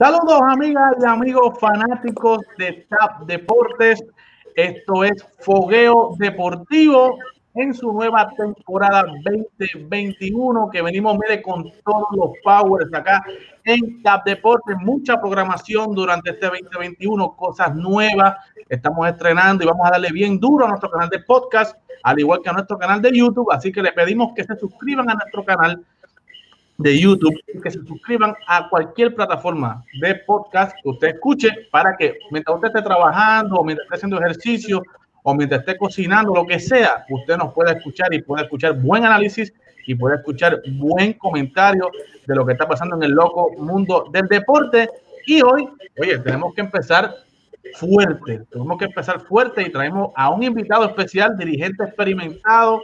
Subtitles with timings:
[0.00, 4.02] Saludos amigas y amigos fanáticos de TAP Deportes.
[4.54, 7.18] Esto es Fogueo Deportivo
[7.52, 13.22] en su nueva temporada 2021 que venimos mire, con todos los powers acá
[13.64, 14.78] en TAP Deportes.
[14.80, 18.36] Mucha programación durante este 2021, cosas nuevas.
[18.70, 22.40] Estamos estrenando y vamos a darle bien duro a nuestro canal de podcast, al igual
[22.42, 23.52] que a nuestro canal de YouTube.
[23.52, 25.84] Así que le pedimos que se suscriban a nuestro canal
[26.80, 31.96] de YouTube y que se suscriban a cualquier plataforma de podcast que usted escuche para
[31.96, 34.82] que mientras usted esté trabajando o mientras esté haciendo ejercicio
[35.22, 39.04] o mientras esté cocinando, lo que sea, usted nos pueda escuchar y pueda escuchar buen
[39.04, 39.52] análisis
[39.86, 41.90] y pueda escuchar buen comentario
[42.26, 44.88] de lo que está pasando en el loco mundo del deporte.
[45.26, 47.14] Y hoy, oye, tenemos que empezar
[47.74, 52.80] fuerte, tenemos que empezar fuerte y traemos a un invitado especial, dirigente experimentado,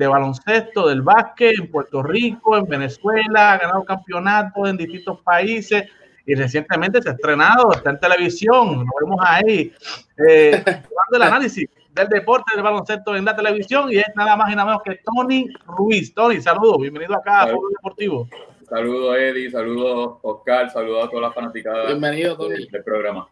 [0.00, 5.84] de baloncesto, del básquet en Puerto Rico, en Venezuela, ha ganado campeonatos en distintos países
[6.24, 9.72] y recientemente se ha estrenado, está en televisión, lo vemos ahí,
[10.26, 10.64] eh,
[11.12, 14.64] el análisis del deporte del baloncesto en la televisión y es nada más y nada
[14.64, 16.14] menos que Tony Ruiz.
[16.14, 18.28] Tony, saludos, bienvenido acá a Fútbol Deportivo.
[18.70, 22.66] Saludos Eddie, saludos Oscar, saludos a todas las fanaticadas Bienvenido, Tony.
[22.66, 23.28] del programa.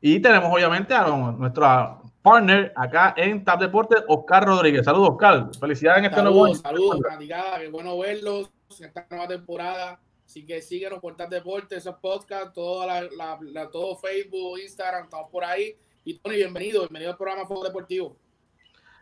[0.00, 4.84] Y tenemos obviamente a nuestro partner acá en TAP Deportes, Oscar Rodríguez.
[4.84, 5.48] Saludos, Oscar.
[5.60, 7.60] Felicidades en este saludos, nuevo Saludos, fanaticada.
[7.60, 8.50] Qué bueno verlos
[8.80, 10.00] en esta nueva temporada.
[10.26, 15.04] Así que síguenos por TAP Deportes, esos podcasts, todo, la, la, la, todo Facebook, Instagram,
[15.04, 15.76] estamos por ahí.
[16.04, 18.16] Y Tony, bienvenido, bienvenido al programa Fuego Deportivo.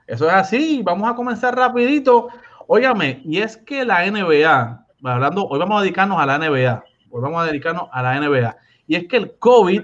[0.07, 0.83] Eso es así.
[0.85, 2.29] Vamos a comenzar rapidito.
[2.67, 6.85] Óyame, y es que la NBA, hablando, hoy vamos a dedicarnos a la NBA.
[7.09, 8.55] Hoy vamos a dedicarnos a la NBA.
[8.87, 9.81] Y es que el COVID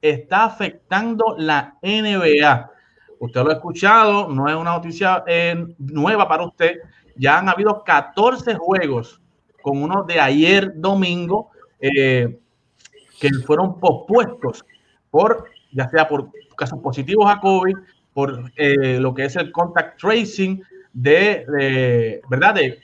[0.00, 2.75] está afectando la NBA.
[3.18, 6.78] Usted lo ha escuchado, no es una noticia eh, nueva para usted.
[7.16, 9.20] Ya han habido 14 juegos
[9.62, 11.50] con uno de ayer domingo
[11.80, 12.38] eh,
[13.20, 14.64] que fueron pospuestos
[15.10, 17.76] por, ya sea por casos positivos a COVID,
[18.12, 20.62] por eh, lo que es el contact tracing
[20.92, 22.54] de, ¿verdad?
[22.54, 22.78] De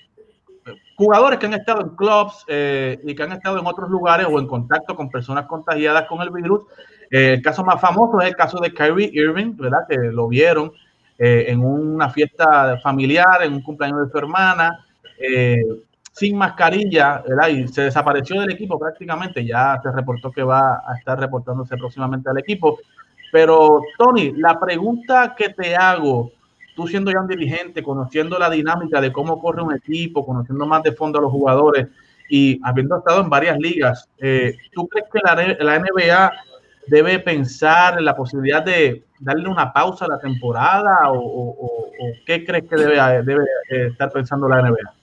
[0.97, 4.39] jugadores que han estado en clubs eh, y que han estado en otros lugares o
[4.39, 6.65] en contacto con personas contagiadas con el virus
[7.13, 9.87] eh, el caso más famoso es el caso de Kyrie Irving, ¿verdad?
[9.87, 10.73] Que lo vieron
[11.19, 14.83] eh, en una fiesta familiar, en un cumpleaños de su hermana,
[15.19, 15.63] eh,
[16.11, 17.49] sin mascarilla, ¿verdad?
[17.49, 19.45] Y se desapareció del equipo prácticamente.
[19.45, 22.79] Ya se reportó que va a estar reportándose próximamente al equipo.
[23.31, 26.33] Pero, Tony, la pregunta que te hago,
[26.75, 30.83] tú siendo ya un dirigente, conociendo la dinámica de cómo corre un equipo, conociendo más
[30.83, 31.89] de fondo a los jugadores
[32.31, 34.09] y habiendo estado en varias ligas,
[34.73, 35.21] ¿tú crees que
[35.63, 36.33] la NBA
[36.87, 41.69] debe pensar en la posibilidad de darle una pausa a la temporada o,
[42.27, 44.95] qué crees que debe, debe eh, estar pensando la NBA?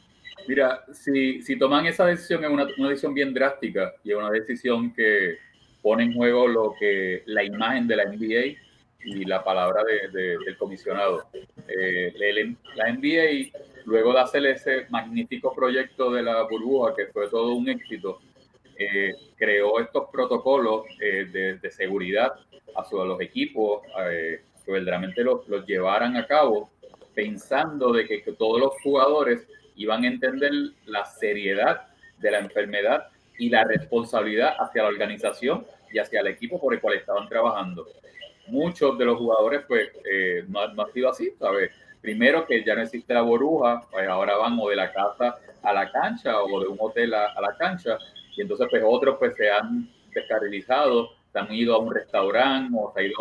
[0.48, 4.32] Mira, si, si toman esa decisión es una, una, decisión bien drástica y es una
[4.32, 5.38] decisión que
[5.82, 8.58] pone en juego lo que la imagen de la NBA
[9.04, 11.28] y la palabra de, del comisionado.
[11.68, 12.14] Eh,
[12.76, 17.70] la NBA, luego de hacer ese magnífico proyecto de la burbuja, que fue todo un
[17.70, 18.20] éxito,
[18.80, 22.32] eh, creó estos protocolos eh, de, de, seguridad
[22.78, 26.70] hacia los equipos eh, que verdaderamente los, los, llevaran a cabo,
[27.14, 29.46] pensando de que, que, todos los jugadores
[29.76, 30.52] iban a entender
[30.86, 31.88] la seriedad
[32.20, 36.80] de la enfermedad y la responsabilidad hacia la organización y hacia el equipo por el
[36.80, 37.86] cual estaban trabajando.
[38.48, 41.72] Muchos de los jugadores, pues, eh, no, no, ha sido así, ¿sabes?
[42.02, 45.74] Primero que ya no existe la burbuja, pues ahora van o de la casa a
[45.74, 47.98] la cancha o de un hotel a, a la cancha,
[48.39, 52.94] y entonces pues otros pues se han descarrilizado, se han ido a un restaurante o
[52.95, 53.12] se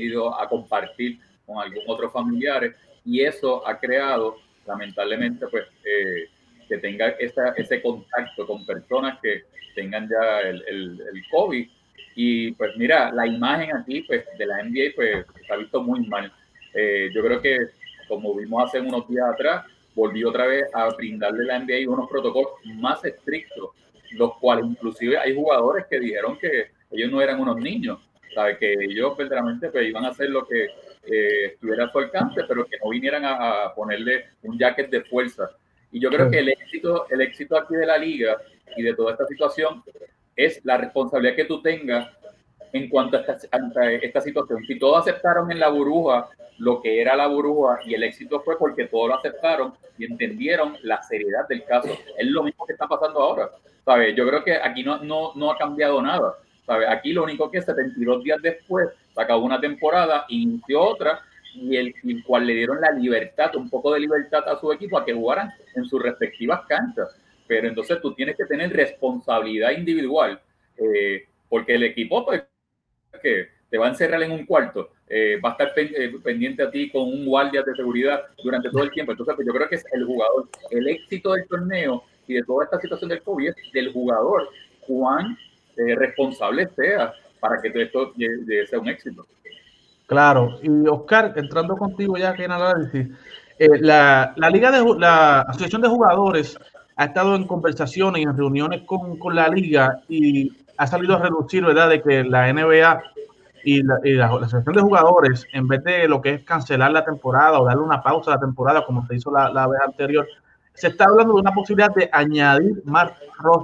[0.00, 2.74] ido, a compartir con algún otro familiar
[3.04, 6.26] y eso ha creado lamentablemente pues eh,
[6.66, 9.42] que tenga ese contacto con personas que
[9.74, 11.68] tengan ya el, el, COVID
[12.16, 16.32] y pues mira, la imagen aquí pues de la NBA pues se visto muy mal.
[16.72, 17.58] Eh, yo creo que
[18.08, 22.52] como vimos hace unos días atrás, volvió otra vez a brindarle la NBA unos protocolos
[22.64, 23.72] más estrictos
[24.14, 27.98] los cuales inclusive hay jugadores que dijeron que ellos no eran unos niños,
[28.34, 28.58] ¿sabe?
[28.58, 32.64] que ellos verdaderamente pues, iban a hacer lo que eh, estuviera a su alcance, pero
[32.64, 35.50] que no vinieran a, a, ponerle un jacket de fuerza.
[35.90, 38.38] Y yo creo que el éxito, el éxito aquí de la liga
[38.76, 39.82] y de toda esta situación
[40.36, 42.08] es la responsabilidad que tú tengas
[42.72, 44.64] en cuanto a esta, situación.
[44.66, 46.28] Si todos aceptaron en la burbuja
[46.58, 50.76] lo que era la burbuja y el éxito fue porque todos lo aceptaron y entendieron
[50.82, 51.88] la seriedad del caso.
[52.16, 53.50] Es lo mismo que está pasando ahora.
[54.14, 56.34] Yo creo que aquí no, no, no ha cambiado nada.
[56.88, 61.20] Aquí lo único que es 72 días después se acabó una temporada, inició otra
[61.54, 64.96] y el, el cual le dieron la libertad, un poco de libertad a su equipo
[64.96, 67.08] a que jugaran en sus respectivas canchas.
[67.46, 70.40] Pero entonces tú tienes que tener responsabilidad individual.
[70.78, 72.44] Eh, porque el equipo pues,
[73.22, 76.70] que te va a encerrar en un cuarto, eh, va a estar eh, pendiente a
[76.70, 79.12] ti con un guardia de seguridad durante todo el tiempo.
[79.12, 82.64] Entonces, pues, yo creo que es el jugador, el éxito del torneo y de toda
[82.64, 84.50] esta situación del COVID del jugador,
[84.86, 85.38] cuán
[85.78, 88.12] eh, responsable sea para que esto
[88.68, 89.26] sea un éxito.
[90.06, 93.08] Claro, y Oscar, entrando contigo ya que en análisis,
[93.58, 96.58] la, la, Liga de la Asociación de Jugadores
[96.96, 101.22] ha estado en conversaciones y en reuniones con, con la liga y ha salido a
[101.22, 103.02] reducir, ¿verdad?, de que la NBA
[103.64, 107.64] y la, asociación de jugadores, en vez de lo que es cancelar la temporada o
[107.64, 110.26] darle una pausa a la temporada, como se hizo la, vez anterior,
[110.74, 113.12] se está hablando de una posibilidad de añadir más,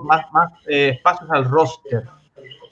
[0.05, 2.05] más, más eh, espacios al roster,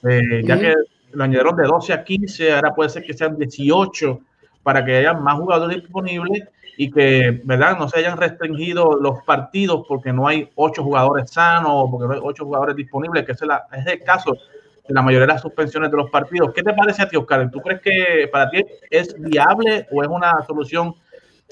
[0.05, 0.75] eh, ya que
[1.13, 4.21] lo añadieron de 12 a 15, ahora puede ser que sean 18
[4.63, 6.43] para que haya más jugadores disponibles
[6.77, 7.79] y que, ¿verdad?
[7.79, 12.21] No se hayan restringido los partidos porque no hay ocho jugadores sanos, porque no hay
[12.23, 15.97] ocho jugadores disponibles, que es, es el caso de la mayoría de las suspensiones de
[15.97, 16.53] los partidos.
[16.55, 17.51] ¿Qué te parece a ti, Oscar?
[17.51, 20.95] ¿Tú crees que para ti es viable o es una solución,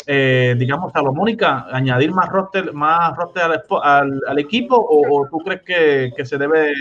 [0.06, 3.44] eh, digamos, salomónica, añadir más roster, más roster
[3.82, 6.74] al, al, equipo o, tú crees que, que, se debe,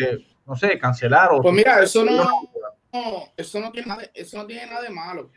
[0.45, 1.31] no sé, cancelar?
[1.31, 2.27] O pues mira, eso no,
[3.37, 5.29] eso no tiene nada, eso no tiene nada de malo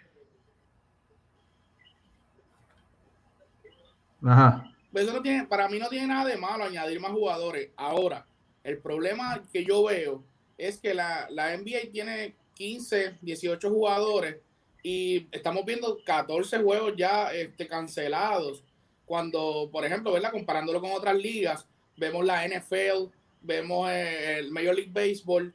[4.92, 7.70] Pues eso tiene, para mí no tiene nada de malo añadir más jugadores.
[7.76, 8.26] Ahora,
[8.64, 10.24] el problema que yo veo
[10.56, 14.38] es que la, la NBA tiene 15, 18 jugadores
[14.82, 18.62] y estamos viendo 14 juegos ya este, cancelados.
[19.04, 20.32] Cuando, por ejemplo, ¿verdad?
[20.32, 23.10] comparándolo con otras ligas, vemos la NFL,
[23.42, 25.54] vemos el Major League Baseball,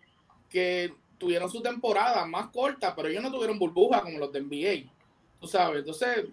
[0.49, 4.91] que tuvieron su temporada más corta, pero ellos no tuvieron burbuja como los de NBA.
[5.39, 6.25] Tú sabes, entonces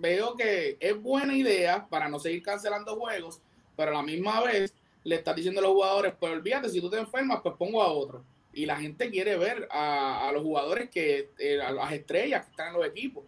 [0.00, 3.40] veo que es buena idea para no seguir cancelando juegos,
[3.76, 4.74] pero a la misma vez
[5.04, 7.92] le estás diciendo a los jugadores, pues olvídate, si tú te enfermas, pues pongo a
[7.92, 8.24] otro.
[8.52, 12.68] Y la gente quiere ver a, los jugadores que, eh, a las estrellas que están
[12.68, 13.24] en los equipos.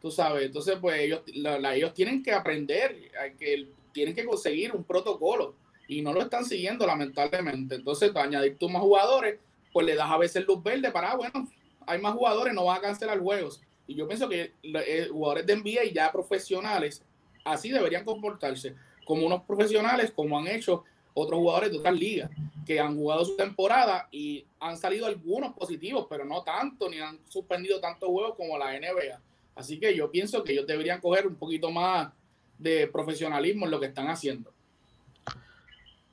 [0.00, 5.54] Tú sabes, entonces pues ellos, ellos tienen que aprender, que tienen que conseguir un protocolo
[5.88, 7.76] y no lo están siguiendo lamentablemente.
[7.76, 9.38] Entonces, añadir tú más jugadores,
[9.72, 11.48] pues le das a veces luz verde para, ah, bueno,
[11.86, 13.60] hay más jugadores, no van a cancelar juegos.
[13.86, 17.02] Y yo pienso que eh, jugadores de NBA ya profesionales
[17.44, 18.74] así deberían comportarse,
[19.04, 20.84] como unos profesionales, como han hecho
[21.14, 22.30] otros jugadores de otras ligas,
[22.66, 27.20] que han jugado su temporada y han salido algunos positivos, pero no tanto, ni han
[27.28, 29.20] suspendido tantos juegos como la NBA.
[29.54, 32.12] Así que yo pienso que ellos deberían coger un poquito más
[32.58, 34.52] de profesionalismo en lo que están haciendo.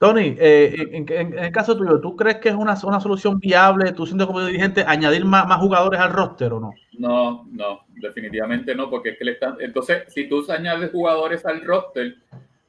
[0.03, 4.05] Tony, eh, en, el caso tuyo, ¿tú crees que es una, una solución viable, tú
[4.05, 6.74] siendo como dirigente, añadir más, más, jugadores al roster o no?
[7.00, 9.55] No, no, definitivamente no, porque es que le están.
[9.62, 12.17] Entonces, si tú añades jugadores al roster,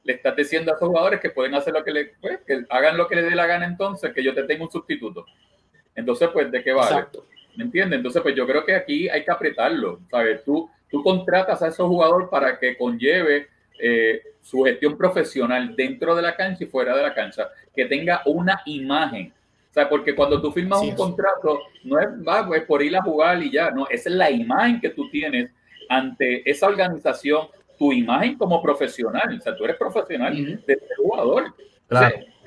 [0.05, 2.05] le estás diciendo a esos jugadores que pueden hacer lo que le.
[2.21, 4.71] Pues, que hagan lo que les dé la gana entonces, que yo te tengo un
[4.71, 5.25] sustituto.
[5.93, 6.87] Entonces, pues, ¿de qué vale?
[6.87, 7.25] Exacto.
[7.57, 7.97] ¿Me entiendes?
[7.97, 10.41] Entonces, pues yo creo que aquí hay que apretarlo, ¿sabes?
[10.45, 16.21] Tú, tú contratas a esos jugadores para que conlleve eh, su gestión profesional dentro de
[16.21, 19.33] la cancha y fuera de la cancha, que tenga una imagen.
[19.71, 23.01] O sea, porque cuando tú firmas un contrato, no es, va, pues, por ir a
[23.01, 25.49] jugar y ya, no, esa es la imagen que tú tienes
[25.89, 29.35] ante esa organización, tu imagen como profesional.
[29.35, 31.45] O sea, tú eres profesional de ser jugador.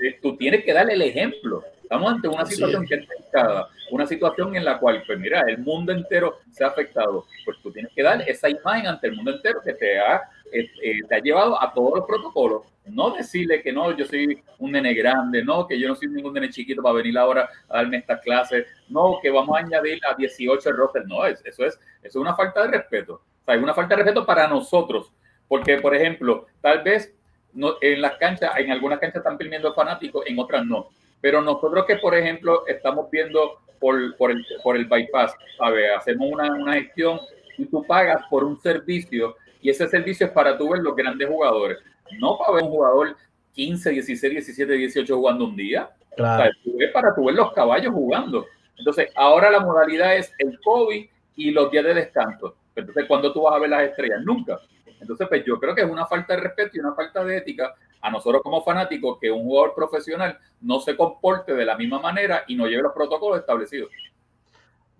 [0.00, 1.64] Eh, tú tienes que darle el ejemplo.
[1.82, 5.58] Estamos ante una situación que es delicada, una situación en la cual, pues mira, el
[5.58, 7.26] mundo entero se ha afectado.
[7.44, 10.70] Pues tú tienes que dar esa imagen ante el mundo entero que te ha eh,
[10.82, 12.62] eh, te ha llevado a todos los protocolos.
[12.86, 16.32] No decirle que no, yo soy un nene grande, no, que yo no soy ningún
[16.32, 20.14] nene chiquito para venir ahora a darme estas clases, no, que vamos a añadir a
[20.14, 21.06] 18 roster.
[21.06, 23.14] No, eso es, eso es una falta de respeto.
[23.14, 25.12] O sea, es una falta de respeto para nosotros.
[25.46, 27.14] Porque, por ejemplo, tal vez
[27.52, 30.88] no, en las canchas, en algunas canchas están permitiendo fanáticos, en otras no.
[31.20, 35.34] Pero nosotros que, por ejemplo, estamos viendo por, por, el, por el bypass,
[35.72, 37.20] ver, hacemos una, una gestión
[37.56, 41.28] y tú pagas por un servicio y ese servicio es para tú ver los grandes
[41.28, 41.78] jugadores,
[42.18, 43.16] no para ver un jugador
[43.52, 45.90] 15, 16, 17, 18 jugando un día.
[46.16, 46.50] Claro.
[46.78, 48.46] es para tú ver los caballos jugando.
[48.76, 52.56] Entonces, ahora la modalidad es el COVID y los días de descanso.
[52.74, 54.20] Entonces, ¿cuándo tú vas a ver las estrellas?
[54.24, 54.58] Nunca.
[55.00, 57.74] Entonces, pues yo creo que es una falta de respeto y una falta de ética
[58.00, 62.44] a nosotros como fanáticos que un jugador profesional no se comporte de la misma manera
[62.46, 63.90] y no lleve los protocolos establecidos.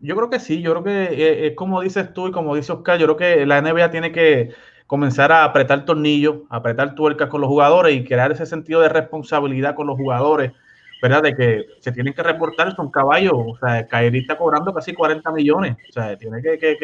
[0.00, 2.72] Yo creo que sí, yo creo que eh, es como dices tú y como dice
[2.72, 4.50] Oscar, yo creo que la NBA tiene que
[4.86, 9.74] comenzar a apretar tornillos, apretar tuercas con los jugadores y crear ese sentido de responsabilidad
[9.74, 10.52] con los jugadores,
[11.02, 11.22] ¿verdad?
[11.22, 15.30] De que se tienen que reportar, son caballos, o sea, Kairi está cobrando casi 40
[15.32, 16.58] millones, o sea, tiene que...
[16.58, 16.76] que,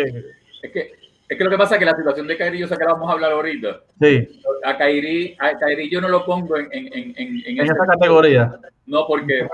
[0.62, 2.76] Es que es que lo que pasa es que la situación de Kairi, yo sé
[2.76, 3.81] que la vamos a hablar ahorita.
[4.00, 4.40] Sí.
[4.64, 8.59] A Kairi, a Kairi yo no lo pongo en, en, en, en esa categoría.
[8.87, 9.49] No, porque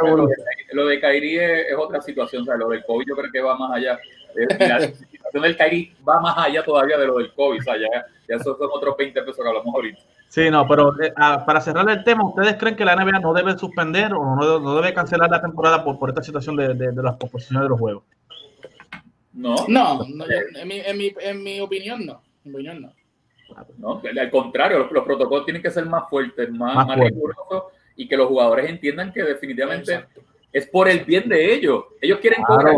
[0.73, 3.57] lo de, Kyrie es, otra situación, o sea, lo del COVID yo creo que va
[3.57, 3.99] más allá.
[4.59, 8.07] La situación del Kyrie va más allá todavía de lo del COVID, o sea, ya,
[8.29, 10.01] ya esos son otros 20 pesos que hablamos ahorita.
[10.29, 11.13] Sí, no, pero eh,
[11.47, 14.95] para cerrar el tema, ¿ustedes creen que la NBA no debe suspender o no, debe
[14.95, 18.05] cancelar la temporada por, por esta situación de, de, las proposiciones de los juegos?
[19.33, 22.23] No, no, en, mi, en, mi, en, mi, opinión no.
[22.45, 22.93] En mi opinión no.
[23.79, 27.65] no al contrario, los, protocolos tienen que ser más fuertes, más, más, rigurosos
[27.97, 30.07] y que los jugadores entiendan que definitivamente
[30.53, 31.85] es por el bien de ellos.
[32.01, 32.75] Ellos quieren cobrar,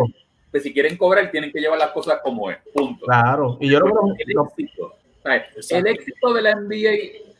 [0.50, 2.58] pues si quieren cobrar, tienen que llevar las cosas como es.
[2.74, 3.06] Punto.
[3.06, 3.86] Claro, y yo lo
[4.18, 4.94] el éxito,
[5.70, 7.32] el éxito de la NBA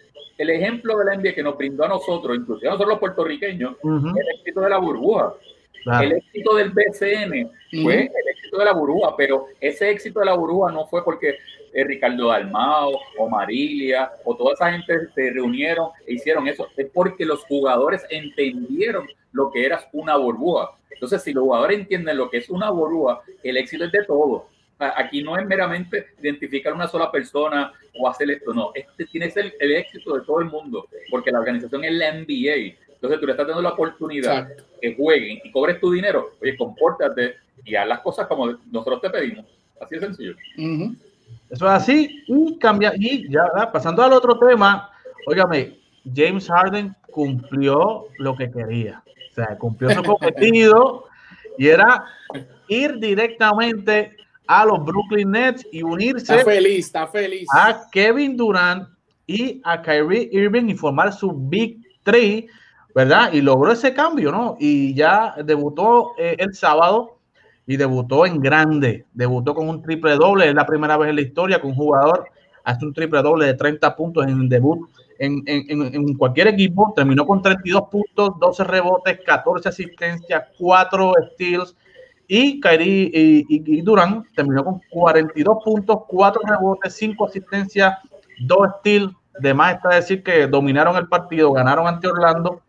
[0.43, 3.77] el ejemplo de la NBA que nos brindó a nosotros, inclusive a nosotros los puertorriqueños,
[3.83, 5.35] el éxito de la burbuja.
[5.85, 7.51] El éxito del BCN
[7.83, 11.39] fue el éxito de la burbuja, pero ese éxito de la burbuja no fue porque
[11.73, 16.87] eh, Ricardo Dalmao o Marilia o toda esa gente se reunieron e hicieron eso, es
[16.93, 20.71] porque los jugadores entendieron lo que era una burbuja.
[20.91, 24.43] Entonces, si los jugadores entienden lo que es una burbuja, el éxito es de todos.
[24.79, 29.33] Aquí no es meramente identificar una sola persona o hacer esto, no, este tiene que
[29.33, 32.77] ser el éxito de todo el mundo, porque la organización es la NBA.
[33.03, 34.49] Entonces tú le estás dando la oportunidad
[34.81, 39.11] que jueguen y cobres tu dinero, oye, compórtate y haz las cosas como nosotros te
[39.11, 39.45] pedimos.
[39.81, 40.37] Así de sencillo.
[41.51, 42.23] Eso es así.
[42.29, 44.89] Y cambia, y ya, pasando al otro tema,
[45.27, 45.81] óigame,
[46.15, 49.03] James Harden cumplió lo que quería.
[49.33, 51.07] O sea, cumplió su cometido
[51.59, 52.05] y era
[52.69, 54.17] ir directamente
[54.47, 57.49] a los Brooklyn Nets y unirse está feliz, está feliz.
[57.53, 58.89] a Kevin Durant
[59.27, 62.47] y a Kyrie Irving y formar su Big Three,
[62.95, 63.33] ¿verdad?
[63.33, 64.57] Y logró ese cambio, ¿no?
[64.59, 67.19] Y ya debutó eh, el sábado
[67.67, 71.23] y debutó en grande, debutó con un triple doble, es la primera vez en la
[71.23, 72.25] historia que un jugador
[72.65, 77.25] hace un triple doble de 30 puntos en debut en, en, en, cualquier equipo, terminó
[77.25, 81.77] con 32 puntos, 12 rebotes, 14 asistencias, 4 steals,
[82.27, 87.99] y Kyrie y, Durán terminó con 42 puntos, 4 rebotes, 5 asistencias,
[88.41, 89.13] 2 steals.
[89.39, 92.63] De más está decir que dominaron el partido, ganaron ante Orlando.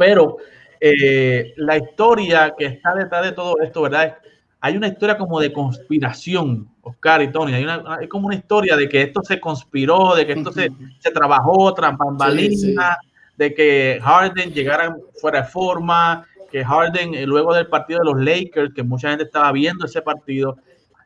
[0.00, 0.38] Pero
[0.80, 4.16] eh, la historia que está detrás de todo esto, ¿verdad?
[4.58, 7.52] Hay una historia como de conspiración, Oscar y Tony.
[7.52, 10.70] Hay, una, hay como una historia de que esto se conspiró, de que esto se,
[11.00, 12.96] se trabajó tras bambalinas,
[13.36, 18.24] de que Harden llegara fuera de forma, que Harden, eh, luego del partido de los
[18.24, 20.56] Lakers, que mucha gente estaba viendo ese partido,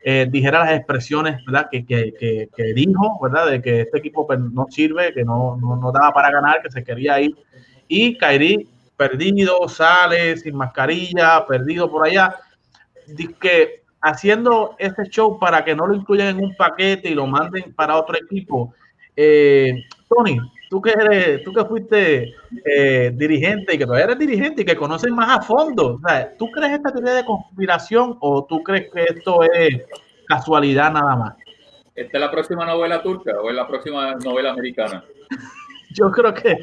[0.05, 1.67] eh, dijera las expresiones ¿verdad?
[1.69, 2.13] Que, que,
[2.55, 3.51] que, dijo, ¿verdad?
[3.51, 6.71] De que este equipo pues, no sirve, que no, no, no, daba para ganar, que
[6.71, 7.35] se quería ir.
[7.87, 12.35] Y Kairi, perdido, sale sin mascarilla, perdido por allá.
[13.39, 17.73] que haciendo este show para que no lo incluyan en un paquete y lo manden
[17.73, 18.73] para otro equipo.
[19.15, 20.37] Eh, Tony,
[20.69, 22.35] tú que eres, tú que fuiste
[22.65, 25.99] eh, dirigente y que todavía eres dirigente y que conoces más a fondo,
[26.37, 29.81] ¿tú crees esta teoría de conspiración o tú crees que esto es
[30.27, 31.35] casualidad nada más?
[31.95, 35.03] ¿Esta es la próxima novela turca o es la próxima novela americana?
[35.91, 36.57] yo creo que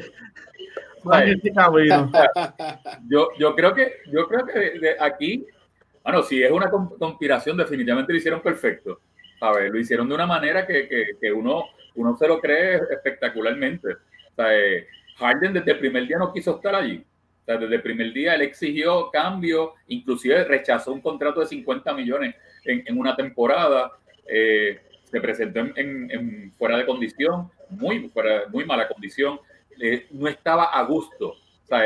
[3.07, 5.45] yo, yo creo que yo creo que aquí,
[6.03, 8.99] bueno, si es una conspiración, definitivamente lo hicieron perfecto.
[9.41, 12.81] A ver, lo hicieron de una manera que, que, que uno uno se lo cree
[12.91, 13.93] espectacularmente.
[13.93, 17.05] O sea, eh, Harden desde el primer día no quiso estar allí.
[17.41, 21.93] O sea, desde el primer día él exigió cambio, inclusive rechazó un contrato de 50
[21.93, 23.91] millones en, una temporada.
[24.27, 29.39] Eh, se presentó en, fuera de condición, muy, fuera, muy mala condición.
[29.79, 31.29] Eh, no estaba a gusto.
[31.29, 31.81] O sea,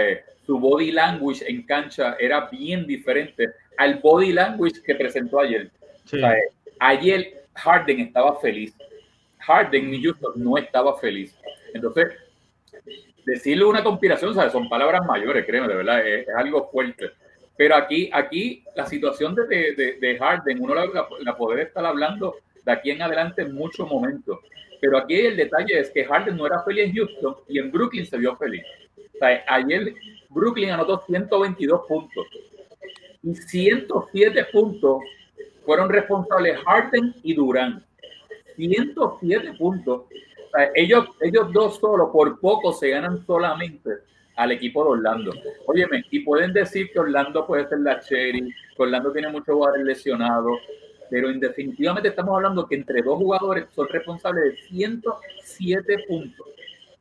[0.46, 5.70] su body language en cancha era bien diferente al body language que presentó ayer.
[6.06, 6.36] O sea,
[6.80, 8.76] ayer Harden estaba feliz.
[9.40, 11.38] Harden ni Houston no estaba feliz.
[11.74, 12.08] Entonces,
[13.26, 14.54] decirle una conspiración, ¿sabes?
[14.54, 17.12] son palabras mayores, créeme, de verdad, es, algo fuerte.
[17.58, 20.88] Pero aquí, aquí la situación de, de, de Harden, uno la,
[21.22, 24.40] la, poder estar hablando de aquí en adelante en muchos momentos.
[24.80, 28.06] Pero aquí el detalle es que Harden no era feliz en Houston y en Brooklyn
[28.06, 28.64] se vio feliz.
[29.16, 29.94] O sea, ayer
[30.30, 32.28] Brooklyn anotó 122 puntos
[33.24, 35.02] y 107 puntos
[35.66, 37.84] fueron responsables Harden y Durant.
[38.56, 40.04] 107 puntos.
[40.76, 43.90] ellos, ellos dos solo, por poco, se ganan solamente
[44.38, 45.34] al equipo de Orlando.
[45.66, 49.86] Óyeme, y pueden decir que Orlando puede ser la Cherry, que Orlando tiene muchos jugadores
[49.86, 50.60] lesionados,
[51.10, 56.48] pero indefinitivamente estamos hablando que entre dos jugadores son responsables de 107 puntos.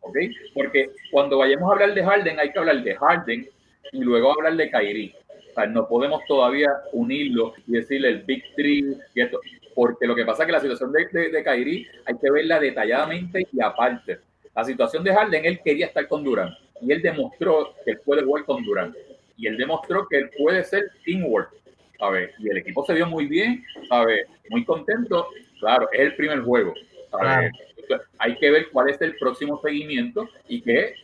[0.01, 0.17] ¿Ok?
[0.55, 3.49] Porque cuando vayamos a hablar de Harden, hay que hablar de Harden
[3.93, 5.15] y luego hablar de Kyrie.
[5.51, 9.41] O sea, no podemos todavía unirlo y decirle el Big Three y esto
[9.77, 12.59] porque lo que pasa es que la situación de, de, de Kyrie hay que verla
[12.59, 14.21] detalladamente y aparte.
[14.55, 16.57] La situación de Harden, él quería estar con Durant.
[16.81, 18.97] y él demostró que él puede jugar con Durant.
[19.37, 21.51] Y él demostró que él puede ser teamwork,
[21.99, 22.31] ¿sabes?
[22.39, 24.27] Y el equipo se vio muy bien, ¿sabes?
[24.51, 25.29] Muy contento.
[25.61, 26.75] Claro, es el primer juego,
[27.11, 27.53] ¿sabes?
[28.19, 30.95] Hay que ver cuál es el próximo seguimiento y qué,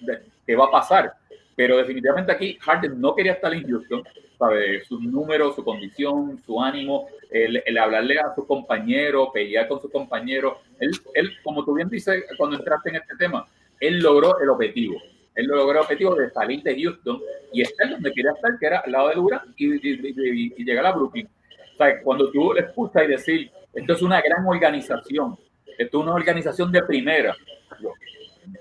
[0.47, 1.13] qué va a pasar.
[1.55, 4.03] Pero definitivamente aquí Harden no quería estar en Houston,
[4.39, 4.85] ¿sabe?
[4.85, 9.91] Sus números, su condición, su ánimo, el, el, hablarle a su compañero, pelear con su
[9.91, 10.61] compañero.
[10.81, 13.47] Él, él, como tú bien dices cuando entraste en este tema,
[13.81, 15.01] él logró el objetivo.
[15.35, 17.21] Él logró el objetivo de salir de Houston
[17.53, 20.87] y estar donde quería estar, que era al lado de Dura, y, y, y, llegar
[20.87, 21.29] a Brooklyn.
[21.75, 25.39] O sea, cuando tú le escuchas y decir, esto es una gran organización,
[25.79, 27.35] esto es una organización de primera.
[27.81, 27.93] Yo,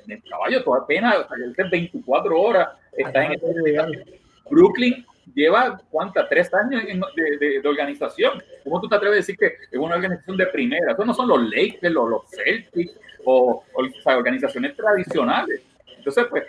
[0.07, 1.25] el caballo, tú apenas,
[1.69, 8.43] 24 horas, está en este Brooklyn lleva cuántas, tres años de, de, de, organización.
[8.63, 10.91] ¿Cómo tú te atreves a decir que es una organización de primera?
[10.91, 15.61] Esos no son los Lakers, los, los Celtics o, o, o sea, organizaciones tradicionales.
[16.01, 16.45] Entonces, pues,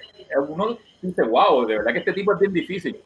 [0.48, 2.96] uno dice, wow, de verdad que este tipo es bien difícil.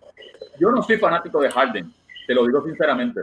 [0.60, 1.92] Yo no soy fanático de Harden,
[2.24, 3.20] te lo digo sinceramente.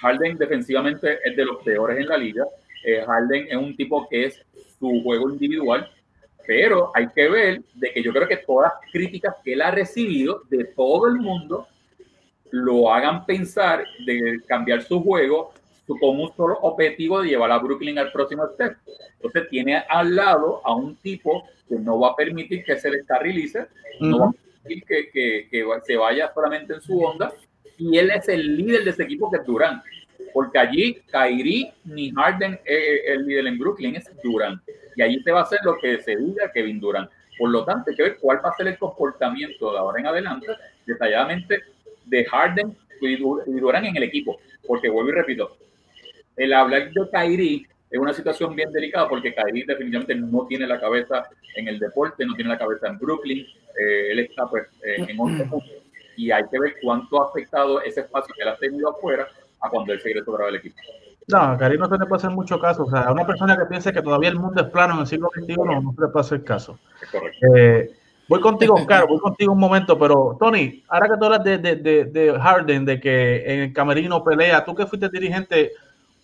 [0.00, 2.44] Harden defensivamente es de los peores en la liga.
[2.84, 4.40] Eh, Harden es un tipo que es
[4.78, 5.90] su juego individual,
[6.46, 9.72] pero hay que ver de que yo creo que todas las críticas que él ha
[9.72, 11.66] recibido de todo el mundo
[12.52, 15.52] lo hagan pensar de cambiar su juego
[15.98, 18.76] con un solo objetivo de llevar a Brooklyn al próximo step.
[19.14, 23.60] Entonces tiene al lado a un tipo que no va a permitir que se descarrilice,
[23.60, 23.64] uh
[24.00, 24.10] -huh.
[24.10, 27.32] no va a permitir que, que, que, se vaya solamente en su onda,
[27.78, 29.82] y él es el líder de ese equipo que es Durant.
[30.32, 34.60] Porque allí Kyrie ni Harden es el líder en Brooklyn, es Durant.
[34.96, 37.10] Y allí se va a hacer lo que se diga Kevin Durant.
[37.38, 40.06] Por lo tanto, hay que ver cuál va a ser el comportamiento de ahora en
[40.06, 40.46] adelante,
[40.86, 41.62] detalladamente,
[42.04, 44.38] de Harden y Durant en el equipo.
[44.66, 45.56] Porque vuelvo y repito,
[46.36, 50.80] el hablar de Kyrie es una situación bien delicada porque Kyrie definitivamente no tiene la
[50.80, 53.44] cabeza en el deporte, no tiene la cabeza en Brooklyn,
[53.80, 55.64] eh, él está pues eh, en otro mundo
[56.16, 59.26] y hay que ver cuánto ha afectado ese espacio que él ha tenido afuera
[59.60, 60.76] a cuando él se regresó al equipo.
[61.28, 62.84] No, Kyrie no se le puede hacer mucho caso.
[62.84, 65.06] O sea, a una persona que piense que todavía el mundo es plano en el
[65.06, 66.78] siglo XXI no se le puede hacer caso.
[67.02, 67.46] Es correcto.
[67.56, 67.90] Eh,
[68.28, 71.76] voy contigo, Oscar, voy contigo un momento, pero Tony, ahora que tú hablas de, de,
[71.76, 75.72] de, de Harden, de que en el camerino pelea, tú que fuiste dirigente,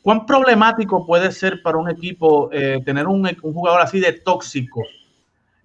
[0.06, 4.84] ¿Cuán problemático puede ser para un equipo eh, tener un, un, jugador así de tóxico?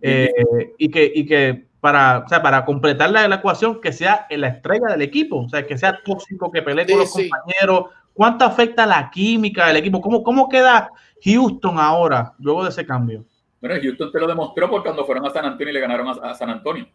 [0.02, 0.34] Eh,
[0.80, 4.48] y, que, y que para, o sea, para completar la, la, ecuación, que sea la
[4.48, 7.30] estrella del equipo, o sea, que sea tóxico, que pelee con los sí.
[7.30, 7.92] compañeros.
[8.16, 10.02] ¿Cuánto afecta la química del equipo?
[10.02, 10.90] ¿Cómo, ¿Cómo queda
[11.24, 13.24] Houston ahora, luego de ese cambio?
[13.62, 16.32] Bueno, Houston te lo demostró porque cuando fueron a San Antonio y le ganaron a,
[16.32, 16.88] a San Antonio.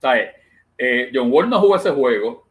[0.00, 0.30] ¿Sabes?
[0.78, 2.46] Eh, John Wall no jugó ese juego,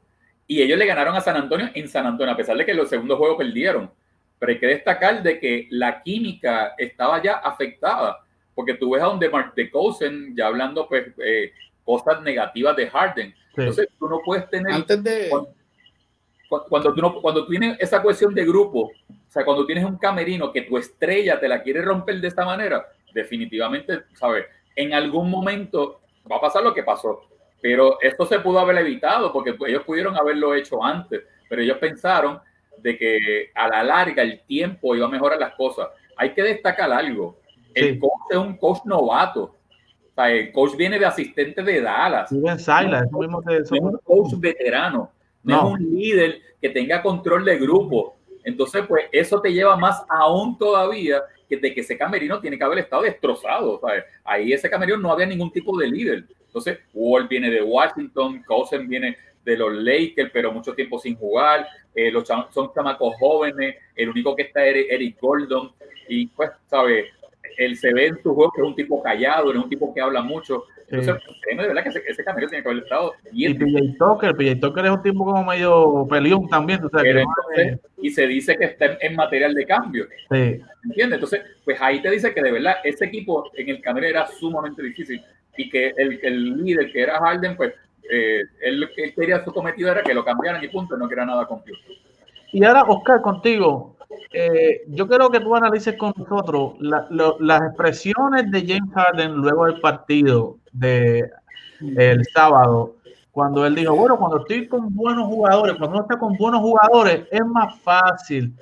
[0.47, 2.89] y ellos le ganaron a San Antonio en San Antonio, a pesar de que los
[2.89, 3.89] segundos juegos perdieron.
[4.39, 8.19] Pero hay que destacar de que la química estaba ya afectada,
[8.53, 11.53] porque tú ves a donde Mark DeCosen ya hablando pues eh,
[11.83, 13.31] cosas negativas de Harden.
[13.31, 13.37] Sí.
[13.57, 14.73] Entonces tú no puedes tener...
[14.73, 15.29] Antes de...
[15.29, 19.97] Cuando, cuando, tú no, cuando tienes esa cuestión de grupo, o sea, cuando tienes un
[19.97, 24.45] camerino que tu estrella te la quiere romper de esta manera, definitivamente, ¿sabes?
[24.75, 26.01] En algún momento
[26.31, 27.21] va a pasar lo que pasó
[27.63, 32.41] pero esto se pudo haber evitado porque ellos pudieron haberlo hecho antes, pero ellos pensaron
[32.77, 35.87] de que a la larga el tiempo iba a mejorar las cosas.
[36.17, 37.39] Hay que destacar algo.
[37.73, 37.99] El sí.
[37.99, 39.43] coach es un coach novato.
[39.43, 42.33] O sea, el coach viene de asistente de Dallas.
[42.33, 45.13] No, no es un coach veterano.
[45.41, 48.17] No, no, es un líder que tenga control de grupo.
[48.43, 52.63] Entonces, pues eso te lleva más aún todavía que de que ese camerino tiene que
[52.65, 53.79] haber estado destrozado.
[53.79, 54.03] ¿sabes?
[54.25, 56.25] Ahí ese camerino no había ningún tipo de líder.
[56.53, 61.65] Entonces, Wall viene de Washington, Cousin viene de los Lakers, pero mucho tiempo sin jugar.
[61.95, 63.75] Eh, los cham son chamacos jóvenes.
[63.95, 65.71] El único que está es Eric Gordon.
[66.07, 67.07] Y pues, ¿sabes?
[67.57, 70.01] Él se ve en su juego que es un tipo callado, es un tipo que
[70.01, 70.65] habla mucho.
[70.87, 71.57] Entonces, sí.
[71.57, 73.51] de verdad que ese, ese tiene que haber estado bien.
[73.53, 76.83] Y PJ Tucker, PJ Tucker es un tipo como medio peleón también.
[76.83, 80.05] O sea, Pero entonces, y se dice que está en material de cambio.
[80.29, 80.61] Sí.
[80.83, 81.15] ¿Entiendes?
[81.15, 84.83] Entonces, pues ahí te dice que de verdad ese equipo en el camino era sumamente
[84.83, 85.19] difícil
[85.57, 87.73] y que el, el líder que era Harden, pues
[88.11, 91.45] eh, él, él, quería su cometido era que lo cambiaran y punto, no quería nada
[91.45, 91.61] con.
[92.51, 93.95] Y ahora, Oscar, contigo,
[94.31, 99.79] eh, yo quiero que tú analices con nosotros las expresiones de James Harden luego del
[99.79, 101.29] partido de
[101.79, 102.95] el sábado,
[103.31, 107.27] cuando él dijo, bueno, cuando estoy con buenos jugadores, cuando uno está con buenos jugadores,
[107.31, 108.53] es más fácil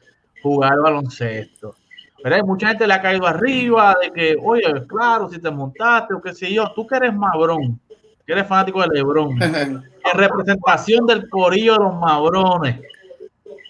[0.42, 1.76] jugar baloncesto.
[2.24, 6.14] Pero hay mucha gente le ha caído arriba de que, oye, claro, si te montaste
[6.14, 7.80] o qué sé yo, tú que eres Mabrón,
[8.26, 12.80] que eres fanático de Lebron, en representación del corillo de los Mabrones,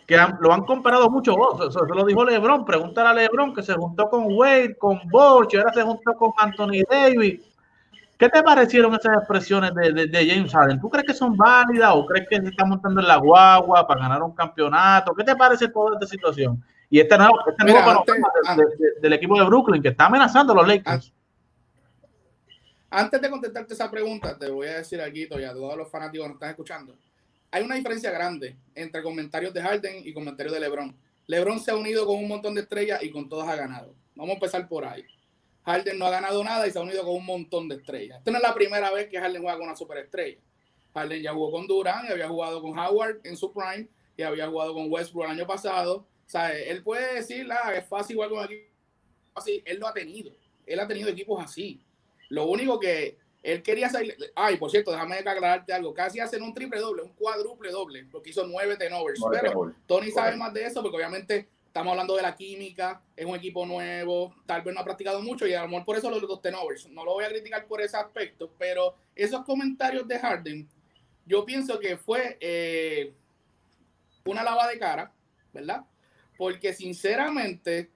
[0.05, 3.53] que han, lo han comparado mucho, oh, eso, eso, lo dijo Lebron, pregúntale a Lebron
[3.53, 7.39] que se juntó con Wade, con Bosch, ahora se juntó con Anthony Davis.
[8.17, 10.79] ¿Qué te parecieron esas expresiones de, de, James Harden?
[10.79, 14.01] ¿Tú crees que son válidas o crees que se está montando en la guagua para
[14.01, 15.15] ganar un campeonato?
[15.15, 16.63] ¿Qué te parece toda esta situación?
[16.91, 18.03] Y este nuevo, este nuevo
[19.01, 21.13] del equipo de Brooklyn que está amenazando a los Lakers.
[22.89, 26.25] Antes de contestarte esa pregunta, te voy a decir aquí, y a todos los fanáticos
[26.25, 26.97] que nos están escuchando.
[27.49, 30.93] Hay una diferencia grande entre comentarios de Harden y comentarios de LeBron.
[31.27, 33.95] LeBron se ha unido con un montón de estrellas y con todas ha ganado.
[34.13, 35.05] Vamos a empezar por ahí.
[35.63, 38.17] Harden no ha ganado nada y se ha unido con un montón de estrellas.
[38.17, 40.41] Esta no es la primera vez que Harden juega con una superestrella.
[40.93, 44.49] Harden ya jugó con Durant y había jugado con Howard en su prime y había
[44.49, 46.05] jugado con Westbrook el año pasado.
[46.31, 48.63] Sea, él puede decir, ah, es fácil igual con equipo
[49.35, 49.61] así.
[49.65, 50.31] Él lo ha tenido.
[50.65, 51.81] Él ha tenido equipos así.
[52.29, 54.15] Lo único que él quería salir.
[54.33, 55.93] Ay, por cierto, déjame aclararte algo.
[55.93, 59.19] Casi hacen un triple doble, un cuádruple doble, porque hizo nueve tenovers.
[59.29, 63.35] Pero Tony sabe más de eso, porque obviamente estamos hablando de la química, es un
[63.35, 66.21] equipo nuevo, tal vez no ha practicado mucho y a lo mejor por eso los
[66.21, 66.87] dos tenovers.
[66.87, 70.69] No lo voy a criticar por ese aspecto, pero esos comentarios de Harden,
[71.25, 73.11] yo pienso que fue eh,
[74.23, 75.11] una lava de cara,
[75.51, 75.83] ¿verdad?
[76.41, 77.91] Porque sinceramente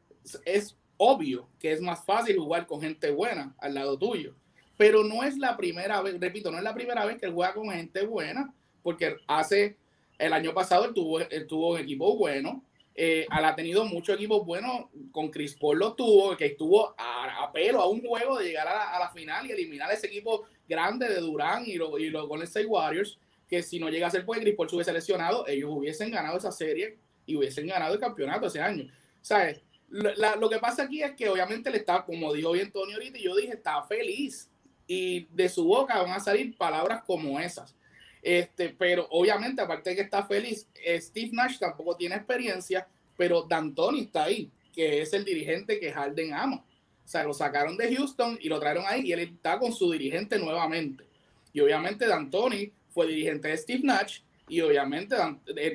[0.46, 4.36] es obvio que es más fácil jugar con gente buena al lado tuyo.
[4.78, 7.56] Pero no es la primera vez, repito, no es la primera vez que él juega
[7.56, 8.54] con gente buena,
[8.84, 9.78] porque hace
[10.20, 12.64] el año pasado él tuvo, tuvo un equipo bueno.
[12.94, 14.90] Eh, ha tenido muchos equipos buenos.
[15.12, 19.00] Con Chris Paul lo tuvo, que estuvo a, pelo a un juego de llegar a
[19.00, 22.68] la, final y eliminar a ese equipo grande de Durán y, y los Golden State
[22.68, 23.18] Warriors.
[23.50, 26.38] Que si no llega a ser pues Chris Paul se hubiese lesionado, ellos hubiesen ganado
[26.38, 28.92] esa serie y hubiesen ganado el campeonato ese año.
[29.22, 29.62] ¿Sabes?
[29.88, 33.24] lo que pasa aquí es que obviamente le está, como dijo bien Tony ahorita, y
[33.24, 34.50] yo dije, está feliz.
[34.88, 37.76] Y de su boca van a salir palabras como esas.
[38.22, 43.44] Este, pero obviamente, aparte de que está feliz, eh, Steve Nash tampoco tiene experiencia, pero
[43.44, 46.58] D'Antoni está ahí, que es el dirigente que Harden ama.
[46.58, 49.92] O sea, lo sacaron de Houston y lo trajeron ahí y él está con su
[49.92, 51.06] dirigente nuevamente.
[51.54, 55.16] Y obviamente D'Antoni fue dirigente de Steve Nash y obviamente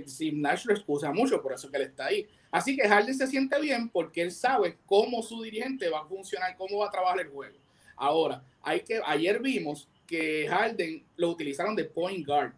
[0.07, 2.27] Steve Nash lo excusa mucho, por eso que él está ahí.
[2.51, 6.57] Así que Harden se siente bien porque él sabe cómo su dirigente va a funcionar,
[6.57, 7.57] cómo va a trabajar el juego.
[7.97, 12.53] Ahora, hay que, ayer vimos que Harden lo utilizaron de point guard,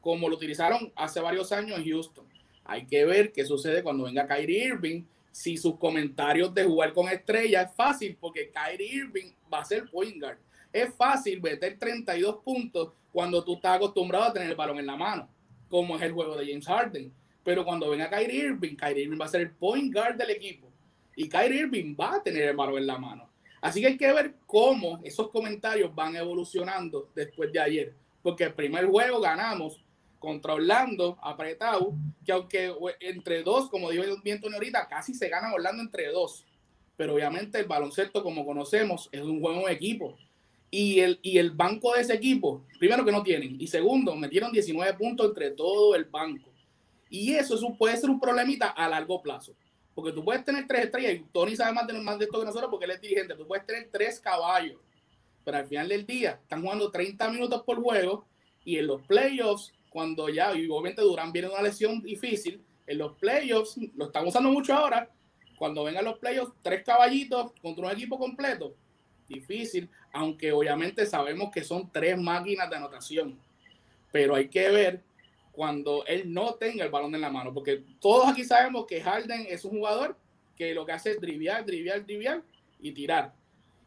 [0.00, 2.26] como lo utilizaron hace varios años en Houston.
[2.64, 5.04] Hay que ver qué sucede cuando venga Kyrie Irving.
[5.30, 9.88] Si sus comentarios de jugar con estrellas es fácil, porque Kyrie Irving va a ser
[9.88, 10.38] point guard.
[10.72, 14.96] Es fácil meter 32 puntos cuando tú estás acostumbrado a tener el balón en la
[14.96, 15.28] mano,
[15.68, 17.12] como es el juego de James Harden.
[17.44, 20.68] Pero cuando venga Kyrie Irving, Kyrie Irving va a ser el point guard del equipo.
[21.16, 23.28] Y Kyrie Irving va a tener el balón en la mano.
[23.60, 27.94] Así que hay que ver cómo esos comentarios van evolucionando después de ayer.
[28.22, 29.82] Porque el primer juego ganamos
[30.18, 35.52] contra Orlando, apretado, que aunque entre dos, como dijo bien Tony ahorita, casi se gana
[35.52, 36.44] Orlando entre dos.
[36.96, 40.16] Pero obviamente el baloncesto, como conocemos, es un juego de equipo.
[40.70, 44.52] Y el, y el banco de ese equipo, primero que no tienen, y segundo, metieron
[44.52, 46.50] 19 puntos entre todo el banco.
[47.10, 49.54] Y eso, puede ser un problemita a largo plazo.
[49.94, 52.44] Porque tú puedes tener tres estrellas, y Tony sabe más de, más de esto que
[52.44, 53.34] nosotros porque él es dirigente.
[53.34, 54.78] Tú puedes tener tres caballos,
[55.44, 58.26] pero al final del día están jugando 30 minutos por juego
[58.64, 63.76] y en los playoffs, cuando ya, obviamente Durán viene una lesión difícil, en los playoffs,
[63.96, 65.10] lo están usando mucho ahora,
[65.58, 68.74] cuando vengan los playoffs, tres caballitos contra un equipo completo,
[69.28, 73.38] difícil, aunque obviamente sabemos que son tres máquinas de anotación.
[74.10, 75.02] Pero hay que ver
[75.52, 79.46] cuando él no tenga el balón en la mano, porque todos aquí sabemos que Harden
[79.48, 80.16] es un jugador
[80.56, 82.42] que lo que hace es driviar, driviar, driviar
[82.80, 83.34] y tirar.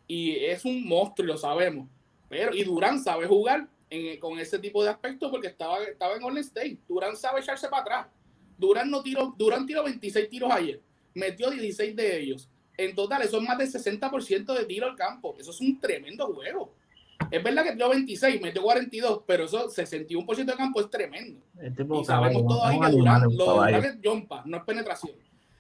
[0.08, 1.88] Y es un monstruo, lo sabemos.
[2.30, 3.68] Pero, y Durán sabe jugar
[4.20, 6.78] con ese tipo de aspectos porque estaba, estaba en Golden State.
[6.88, 8.08] Durán sabe echarse para atrás.
[8.58, 10.82] Durán no tiró, Durán tiró 26 tiros ayer.
[11.14, 12.50] Metió 16 de ellos.
[12.82, 15.36] En total, eso es más del 60% de tiro al campo.
[15.40, 16.74] Eso es un tremendo juego.
[17.30, 21.40] Es verdad que dio 26, metió 42, pero eso 61% de campo es tremendo.
[21.62, 25.14] y sabemos todos ahí que Durán, lo de es jumpa, no es penetración.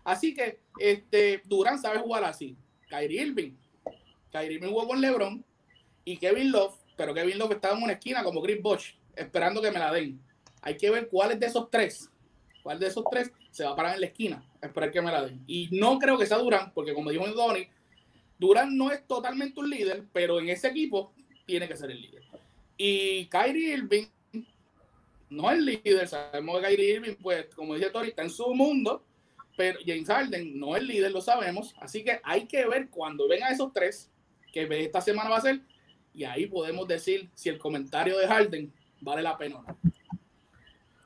[0.03, 2.57] Así que este, Durán sabe jugar así.
[2.89, 3.51] Kyrie Irving.
[4.31, 5.45] Kyrie Irving jugó con LeBron
[6.03, 9.69] y Kevin Love, pero Kevin Love estaba en una esquina como Chris Bosh, esperando que
[9.69, 10.19] me la den.
[10.63, 12.09] Hay que ver cuáles de esos tres,
[12.63, 15.25] cuál de esos tres se va a parar en la esquina, esperar que me la
[15.25, 15.43] den.
[15.45, 17.67] Y no creo que sea Durán, porque como dijo Donny,
[18.39, 21.13] Durán no es totalmente un líder, pero en ese equipo
[21.45, 22.23] tiene que ser el líder.
[22.77, 24.05] Y Kyrie Irving
[25.29, 29.05] no es líder, sabemos que Kyrie Irving, pues, como dice Tori, está en su mundo,
[29.55, 33.53] pero James Harden no es líder, lo sabemos, así que hay que ver cuando vengan
[33.53, 34.09] esos tres,
[34.51, 35.61] que esta semana va a ser,
[36.13, 39.77] y ahí podemos decir si el comentario de Harden vale la pena o no.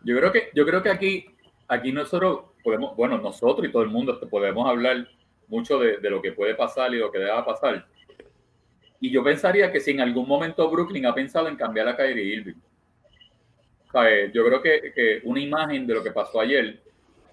[0.04, 1.26] Yo creo que, yo creo que aquí,
[1.68, 5.08] aquí nosotros podemos, bueno, nosotros y todo el mundo podemos hablar
[5.48, 7.86] mucho de, de lo que puede pasar y lo que deba pasar.
[9.00, 12.36] Y yo pensaría que si en algún momento Brooklyn ha pensado en cambiar a Kyrie
[12.36, 12.56] Irving,
[14.34, 16.80] yo creo que, que, una imagen de lo que pasó ayer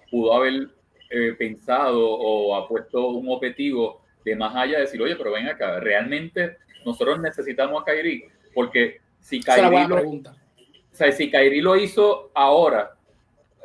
[0.09, 0.69] pudo haber
[1.09, 5.47] eh, pensado o ha puesto un objetivo de más allá de decir, oye, pero ven
[5.47, 10.21] acá, realmente nosotros necesitamos a Kyrie, porque si Kyrie, lo, o
[10.91, 12.92] sea, si Kyrie lo hizo ahora,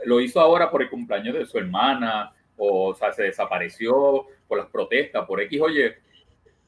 [0.05, 4.59] lo hizo ahora por el cumpleaños de su hermana, o, o sea, se desapareció por
[4.59, 5.97] las protestas, por X, oye,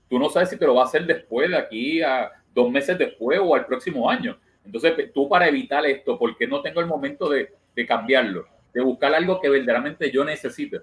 [0.08, 2.98] tú no sabes si te lo va a hacer después, de aquí a dos meses
[2.98, 4.38] después o al próximo año.
[4.64, 8.46] Entonces, tú para evitar esto, ¿por qué no tengo el momento de, de cambiarlo?
[8.72, 10.80] De buscar algo que verdaderamente yo necesite.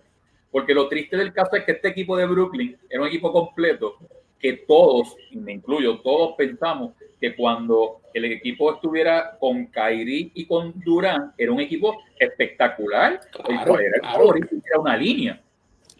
[0.51, 3.97] Porque lo triste del caso es que este equipo de Brooklyn era un equipo completo
[4.39, 10.45] que todos, y me incluyo, todos pensamos que cuando el equipo estuviera con Kyrie y
[10.45, 13.19] con Durán, era un equipo espectacular.
[13.31, 15.41] Claro, era, era una línea.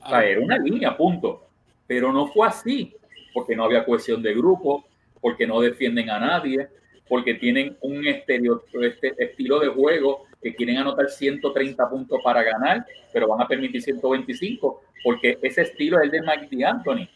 [0.04, 1.48] O sea, era una línea, punto.
[1.88, 2.94] Pero no fue así,
[3.34, 4.86] porque no había cohesión de grupo,
[5.22, 6.68] porque no defienden a nadie,
[7.08, 12.86] porque tienen un estereo, este estilo de juego que quieren anotar 130 puntos para ganar,
[13.12, 17.10] pero van a permitir 125, porque ese estilo es el de Mike D'Antoni.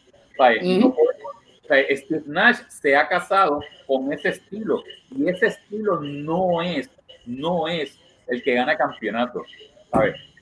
[1.91, 4.84] Steve Nash se ha casado con ese estilo
[5.15, 6.89] y ese estilo no es,
[7.25, 9.43] no es el que gana campeonato.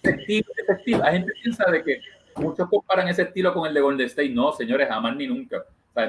[0.04, 2.02] Ese estilo, ese estilo, la gente piensa de que
[2.36, 4.30] muchos comparan ese estilo con el de Golden State.
[4.30, 5.64] No, señores, jamás ni nunca.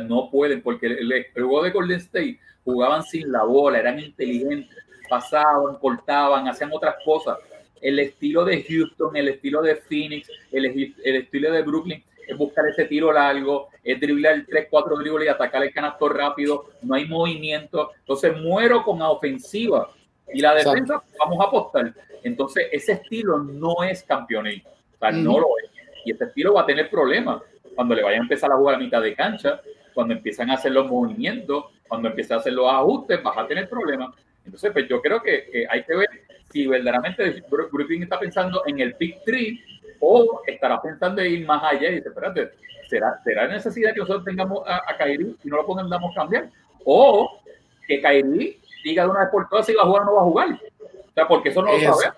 [0.06, 4.76] no pueden, porque el, el, juego de Golden State jugaban sin la bola, eran inteligentes,
[5.09, 7.38] pasaban, cortaban, hacían otras cosas.
[7.80, 12.66] El estilo de Houston, el estilo de Phoenix, el, el estilo de Brooklyn es buscar
[12.68, 17.06] ese tiro largo, es driblar 3, 4 dribles y atacar el canasto rápido, no hay
[17.06, 17.90] movimiento.
[17.98, 19.90] Entonces muero con la ofensiva
[20.33, 21.94] y la defensa vamos a apostar.
[22.22, 25.70] Entonces ese estilo no es campeonato, o sea, no lo es.
[26.04, 27.42] Y ese estilo va a tener problemas
[27.74, 29.61] cuando le vaya a empezar a jugar a mitad de cancha,
[29.94, 33.68] cuando empiezan a hacer los movimientos, cuando empiezan a hacer los ajustes, vas a tener
[33.68, 34.14] problemas.
[34.44, 36.09] Entonces, pues yo creo que, hay que ver
[36.50, 39.59] si verdaderamente Brooklyn está pensando en el pick 3
[40.01, 42.51] o estará pensando en ir más allá y dice, espérate,
[42.89, 46.49] ¿será, será necesidad que nosotros tengamos a, a Kairi y no lo podamos cambiar?
[46.85, 47.41] O
[47.87, 50.21] que Kairi diga de una vez por todas si va a jugar o no va
[50.21, 50.49] a jugar.
[50.53, 52.17] O sea, porque eso no lo sabemos.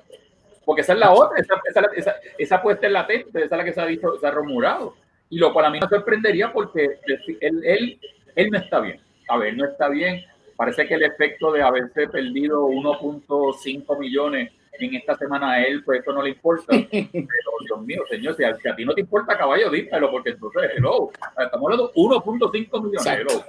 [0.64, 3.64] Porque esa es la otra, esa, esa, esa, esa apuesta es latente, esa es la
[3.64, 4.94] que se ha dicho, se ha rumorado.
[5.28, 6.98] Y lo para mí me sorprendería porque
[7.40, 8.00] él, él,
[8.36, 9.00] él no está bien.
[9.28, 10.24] A ver, no está bien.
[10.56, 16.00] Parece que el efecto de haberse perdido 1.5 millones en esta semana a él, pues
[16.00, 16.66] eso no le importa.
[16.90, 20.30] Pero Dios mío, señor, si a, si a ti no te importa, caballo, dímelo, porque
[20.30, 23.44] entonces, hello, estamos hablando de 1.5 millones, hello.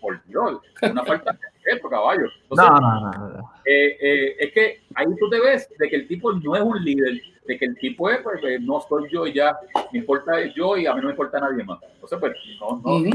[0.00, 2.26] Por Dios, una falta de respeto, caballo.
[2.42, 3.52] Entonces, no, no, no.
[3.64, 6.84] Eh, eh, es que ahí tú te ves de que el tipo no es un
[6.84, 9.58] líder, de que el tipo es, pues, pues no soy yo y ya,
[9.92, 11.80] me importa yo y a mí no me importa nadie más.
[11.94, 13.10] Entonces, pues, no, no, no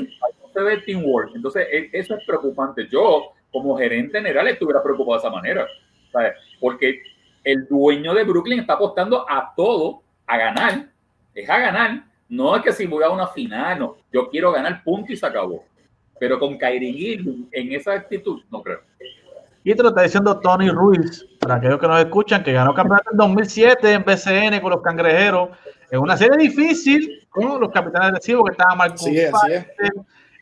[0.54, 1.36] se ve teamwork.
[1.36, 2.88] Entonces, e, eso es preocupante.
[2.88, 5.68] Yo, como gerente general, estuviera preocupado de esa manera.
[6.14, 6.34] ¿Sabes?
[6.60, 7.02] Porque
[7.44, 10.88] el dueño de Brooklyn está apostando a todo, a ganar,
[11.36, 12.06] es a ganar.
[12.30, 13.98] No es que si voy a una final, no.
[14.12, 15.66] Yo quiero ganar punto y se acabó.
[16.20, 17.20] Pero con Kyrie
[17.52, 18.80] en esa actitud, no creo.
[19.66, 23.12] Y te lo está diciendo Tony Ruiz, para aquellos que nos escuchan, que ganó campeonato
[23.12, 25.50] en 2007 en BCN con los cangrejeros,
[25.90, 29.08] en una serie difícil con los capitanes de Cibo, que estaba Marcos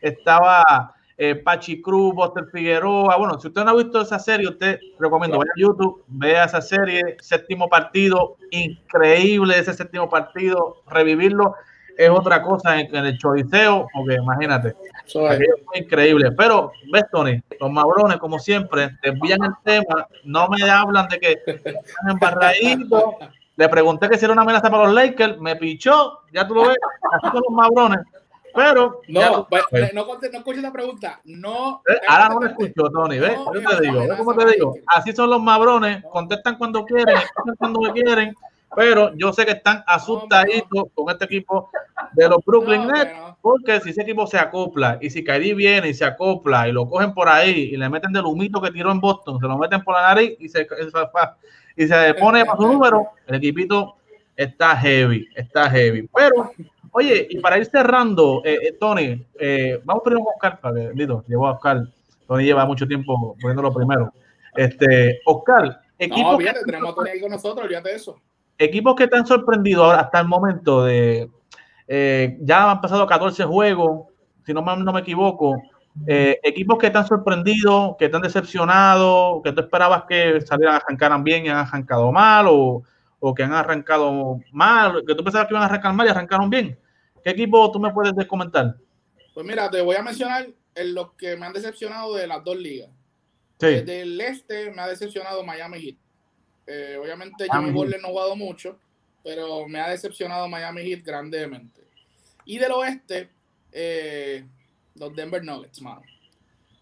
[0.00, 3.16] estaba eh, Pachi Cruz, Buster Figueroa.
[3.16, 6.60] Bueno, si usted no ha visto esa serie, usted recomiendo, vaya a YouTube, vea esa
[6.60, 11.54] serie, séptimo partido, increíble ese séptimo partido, revivirlo
[11.96, 14.74] es otra cosa en, el choliseo, porque imagínate,
[15.06, 15.40] es
[15.74, 16.32] increíble.
[16.32, 21.42] Pero, ves, Tony, los mabrones, como siempre, desvían el tema, no me hablan de que
[21.46, 21.74] están
[22.08, 23.04] embarraditos.
[23.56, 26.68] Le pregunté que si era una amenaza para los Lakers, me pichó, ya tú lo
[26.68, 26.78] ves,
[27.12, 28.00] así son los mabrones.
[28.54, 29.00] Pero.
[29.08, 29.62] No, pues,
[29.94, 31.20] no, no, escuches la pregunta.
[31.24, 31.82] No.
[31.88, 32.00] ¿Eh?
[32.08, 33.18] Ahora no me escucho, Tony.
[33.18, 33.36] ¿Ves?
[33.54, 34.00] Yo te digo.
[34.00, 34.74] ¿Ves cómo te digo?
[34.86, 36.04] Así son los mabrones.
[36.10, 37.16] Contestan cuando quieren,
[37.58, 38.34] cuando quieren.
[38.74, 41.70] Pero yo sé que están asustaditos con este equipo
[42.12, 43.12] de los Brooklyn Nets,
[43.42, 46.88] porque si ese equipo se acopla y si Kyrie viene y se acopla y lo
[46.88, 49.82] cogen por ahí y le meten del humito que tiró en Boston, se lo meten
[49.82, 50.66] por la nariz y se,
[51.76, 53.96] y se pone para su número, el equipito
[54.36, 56.08] está heavy, está heavy.
[56.14, 56.52] Pero
[56.94, 61.22] Oye, y para ir cerrando, eh, eh, Tony, eh, vamos primero con Oscar, para que,
[61.26, 61.86] llevo a Oscar.
[62.26, 64.12] Tony lleva mucho tiempo poniéndolo primero.
[64.54, 66.32] Este, Oscar, equipos.
[66.32, 68.20] No, bien, tenemos a Tony ahí con nosotros, olvídate eso.
[68.58, 71.30] Equipos que te han sorprendido ahora hasta el momento de.
[72.40, 74.08] ya han pasado 14 juegos,
[74.44, 75.56] si no, no me equivoco.
[76.06, 80.78] equipos que te han sorprendido, que te han decepcionado, que tú esperabas que salieran a
[80.78, 82.82] arrancaran bien y han arrancado mal, o,
[83.24, 86.50] o que han arrancado mal, que tú pensabas que iban a arrancar mal y arrancaron
[86.50, 86.76] bien.
[87.22, 88.74] ¿Qué equipo tú me puedes comentar?
[89.32, 92.56] Pues mira, te voy a mencionar en los que me han decepcionado de las dos
[92.56, 92.90] ligas.
[93.60, 93.80] Sí.
[93.82, 95.96] Del este me ha decepcionado Miami Heat.
[96.66, 98.76] Eh, obviamente Jimmy Butler no ha jugado mucho,
[99.22, 101.80] pero me ha decepcionado Miami Heat grandemente.
[102.44, 103.30] Y del oeste,
[103.70, 104.44] eh,
[104.96, 106.02] los Denver Nuggets, mano.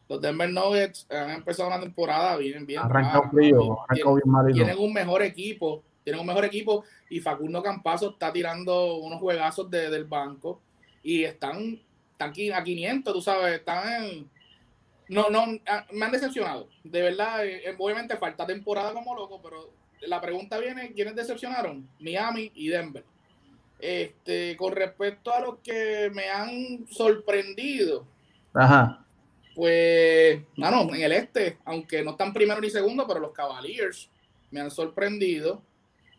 [0.08, 2.80] Los Denver Nuggets han empezado una temporada bien, bien.
[2.80, 4.54] Arrancado frío, arrancado bien malito.
[4.56, 9.70] Tienen un mejor equipo, tienen un mejor equipo y Facundo Campazo está tirando unos juegazos
[9.70, 10.60] de, del banco
[11.02, 11.80] y están,
[12.12, 14.30] están aquí a 500, tú sabes, están en...
[15.08, 15.46] No, no,
[15.92, 16.68] me han decepcionado.
[16.84, 21.88] De verdad, eh, obviamente falta temporada como loco, pero la pregunta viene, ¿quiénes decepcionaron?
[21.98, 23.04] Miami y Denver.
[23.80, 28.06] Este, con respecto a los que me han sorprendido,
[28.52, 29.04] Ajá.
[29.54, 34.10] pues, no, en el este, aunque no están primero ni segundo, pero los Cavaliers
[34.50, 35.62] me han sorprendido.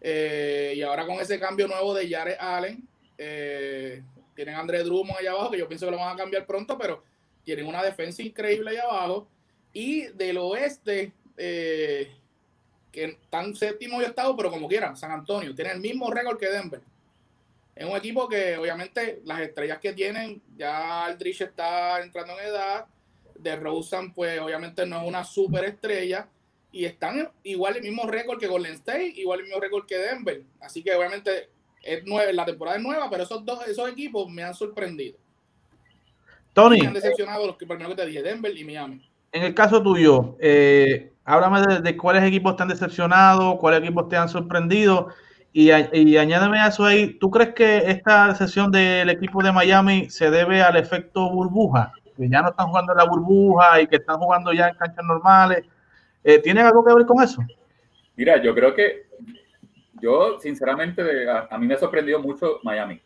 [0.02, 2.88] Eh, y ahora con ese cambio nuevo de Jared Allen,
[3.18, 4.02] eh,
[4.36, 6.78] tienen a André Drummond allá abajo, que yo pienso que lo van a cambiar pronto,
[6.78, 7.04] pero
[7.44, 9.28] tienen una defensa increíble allá abajo.
[9.74, 12.12] Y del oeste, eh,
[12.92, 16.50] que están séptimo y octavo, pero como quieran, San Antonio, tiene el mismo récord que
[16.50, 16.82] Denver.
[17.76, 22.86] Es un equipo que obviamente las estrellas que tienen, ya Aldrich está entrando en edad,
[23.36, 26.28] de Rosen pues obviamente no es una super estrella,
[26.72, 30.44] y están igual el mismo récord que Golden State, igual el mismo récord que Denver.
[30.62, 31.50] Así que obviamente
[31.84, 35.18] es nueva, la temporada es nueva, pero esos dos esos equipos me han sorprendido.
[36.54, 36.82] Tony.
[36.82, 39.10] Me han decepcionado los que primero que te dije, Denver y Miami.
[39.32, 44.10] En el caso tuyo, eh, háblame de, de, cuáles equipos te han decepcionado, cuáles equipos
[44.10, 45.10] te han sorprendido
[45.54, 47.18] y, y añádeme a eso ahí.
[47.20, 51.92] ¿Tú crees que esta decepción del equipo de Miami se debe al efecto burbuja?
[52.16, 55.06] Que ya no están jugando en la burbuja y que están jugando ya en canchas
[55.06, 55.66] normales.
[56.24, 57.42] Eh, ¿Tiene algo que ver con eso?
[58.16, 59.06] Mira, yo creo que
[60.02, 63.00] yo, sinceramente, a, mí me ha sorprendido mucho Miami.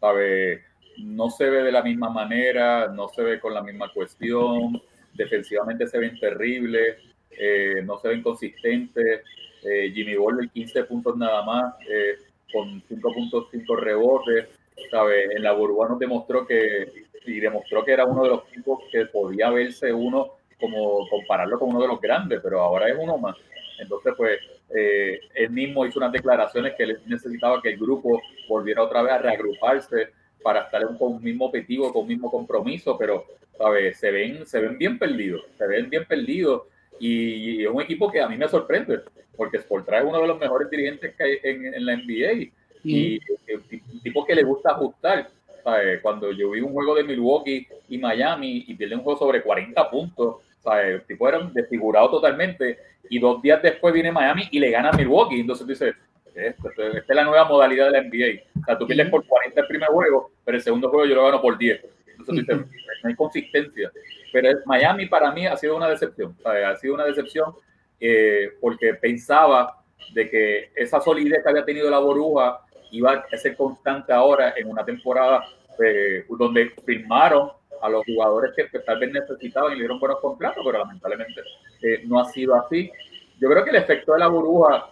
[0.00, 0.64] ¿Sabe?
[0.98, 4.82] No se ve de la misma manera, no se ve con la misma cuestión,
[5.14, 6.96] defensivamente se ven terribles,
[7.30, 9.22] eh, no se ven consistentes.
[9.62, 12.16] Eh, Jimmy Butler 15 puntos nada más, eh,
[12.52, 14.48] con 5.5 rebotes.
[14.90, 15.32] ¿sabe?
[15.34, 19.06] En la burbuja nos demostró que, y demostró que era uno de los equipos que
[19.06, 23.36] podía verse uno como compararlo con uno de los grandes, pero ahora es uno más.
[23.78, 24.38] Entonces, pues,
[24.74, 29.12] eh, él mismo hizo unas declaraciones que él necesitaba que el grupo volviera otra vez
[29.12, 30.10] a reagruparse
[30.42, 33.24] para estar con un mismo objetivo, con un mismo compromiso, pero,
[33.56, 33.98] ¿sabes?
[33.98, 36.62] Se ven, se ven bien perdidos, se ven bien perdidos
[36.98, 39.00] y, y, es un equipo que a mí me sorprende,
[39.36, 42.50] porque Sportra es uno de los mejores dirigentes que hay en, en la NBA
[42.84, 43.18] y
[43.54, 45.28] un tipo que le gusta ajustar.
[45.62, 46.00] ¿sabes?
[46.00, 49.90] Cuando yo vi un juego de Milwaukee y Miami y pierde un juego sobre 40
[49.90, 50.94] puntos, ¿sabes?
[50.94, 54.96] el tipo era desfigurado totalmente y dos días después viene Miami y le gana a
[54.96, 55.40] Milwaukee.
[55.40, 55.94] Entonces dice,
[56.34, 58.60] esta, esta es la nueva modalidad de la NBA.
[58.60, 61.24] O sea, tú pierdes por 40 el primer juego, pero el segundo juego yo lo
[61.24, 61.84] gano por 10.
[62.18, 62.54] Entonces dice,
[63.02, 63.90] no hay consistencia.
[64.32, 66.36] Pero Miami para mí ha sido una decepción.
[66.42, 66.64] ¿sabes?
[66.64, 67.52] Ha sido una decepción
[67.98, 69.76] eh, porque pensaba
[70.14, 72.60] de que esa solidez que había tenido la burbuja
[72.92, 75.44] iba a ser constante ahora en una temporada
[75.84, 77.50] eh, donde firmaron
[77.82, 81.40] a los jugadores que, que, tal vez necesitaban y le dieron buenos contratos, pero lamentablemente
[81.82, 82.90] eh, no ha sido así.
[83.40, 84.90] Yo creo que el efecto de la burbuja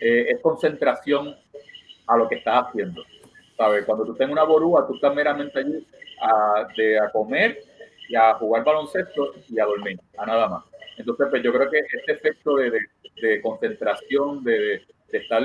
[0.00, 1.36] eh, es concentración
[2.06, 3.04] a lo que estás haciendo.
[3.56, 3.84] ¿Sabes?
[3.84, 5.86] Cuando tú tengas una burbuja, tú estás meramente allí
[6.22, 7.62] a, de, a comer
[8.08, 10.64] y a jugar baloncesto y a dormir, a nada más.
[10.96, 12.80] Entonces, pues yo creo que este efecto de, de,
[13.20, 14.82] de concentración, de,
[15.12, 15.42] de estar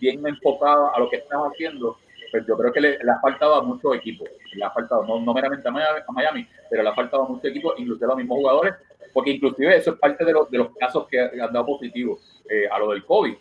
[0.00, 1.98] bien enfocado a lo que estás haciendo,
[2.34, 4.28] pues yo creo que le, le ha faltado a muchos equipos.
[4.54, 7.28] Le ha faltado, no, no meramente a Miami, a Miami, pero le ha faltado a
[7.28, 8.74] muchos equipos, inclusive a los mismos jugadores,
[9.12, 12.18] porque inclusive eso es parte de, los, de los casos que han dado positivos
[12.50, 13.34] eh, a lo del COVID,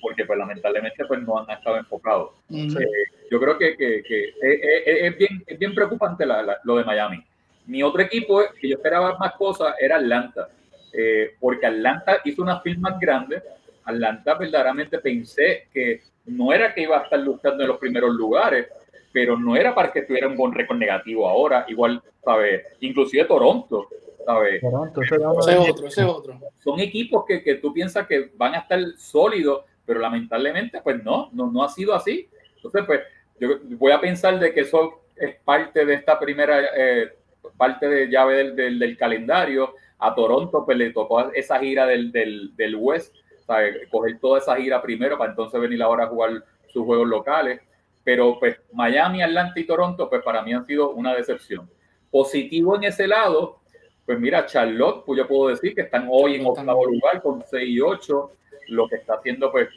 [0.00, 2.30] porque pues lamentablemente pues no han estado enfocados.
[2.48, 2.80] Uh -huh.
[2.80, 6.58] eh, yo creo que, que, que es, es, es, bien, es bien preocupante la, la,
[6.64, 7.22] lo de Miami.
[7.66, 10.48] Mi otro equipo que yo esperaba más cosas era Atlanta,
[10.94, 13.42] eh, porque Atlanta hizo unas firmas grandes,
[13.88, 18.68] Atlanta verdaderamente pensé que no era que iba a estar luchando en los primeros lugares,
[19.12, 22.62] pero no era para que tuviera un buen récord negativo ahora, igual, ¿sabes?
[22.80, 23.88] Inclusive Toronto,
[24.24, 24.60] ¿sabes?
[24.60, 26.40] Toronto, ese, ese es otro, ese es otro.
[26.58, 31.30] Son equipos que, que, tú piensas que van a estar sólidos, pero lamentablemente, pues no,
[31.32, 32.28] no, no ha sido así.
[32.56, 33.00] Entonces, pues,
[33.40, 37.12] yo voy a pensar de que eso es parte de esta primera, eh,
[37.56, 39.74] parte de llave del, del, del, calendario.
[40.00, 43.16] A Toronto, pues le tocó esa gira del, del, del West,
[43.48, 43.88] ¿sabes?
[43.90, 47.60] coger toda esa gira primero para entonces venir ahora a jugar sus juegos locales.
[48.04, 51.68] Pero pues Miami, Atlanta y Toronto, pues para mí han sido una decepción.
[52.10, 53.58] Positivo en ese lado,
[54.06, 57.68] pues mira, Charlotte, pues yo puedo decir que están hoy en octavo lugar con 6
[57.68, 58.32] y 8,
[58.68, 59.68] lo que está haciendo pues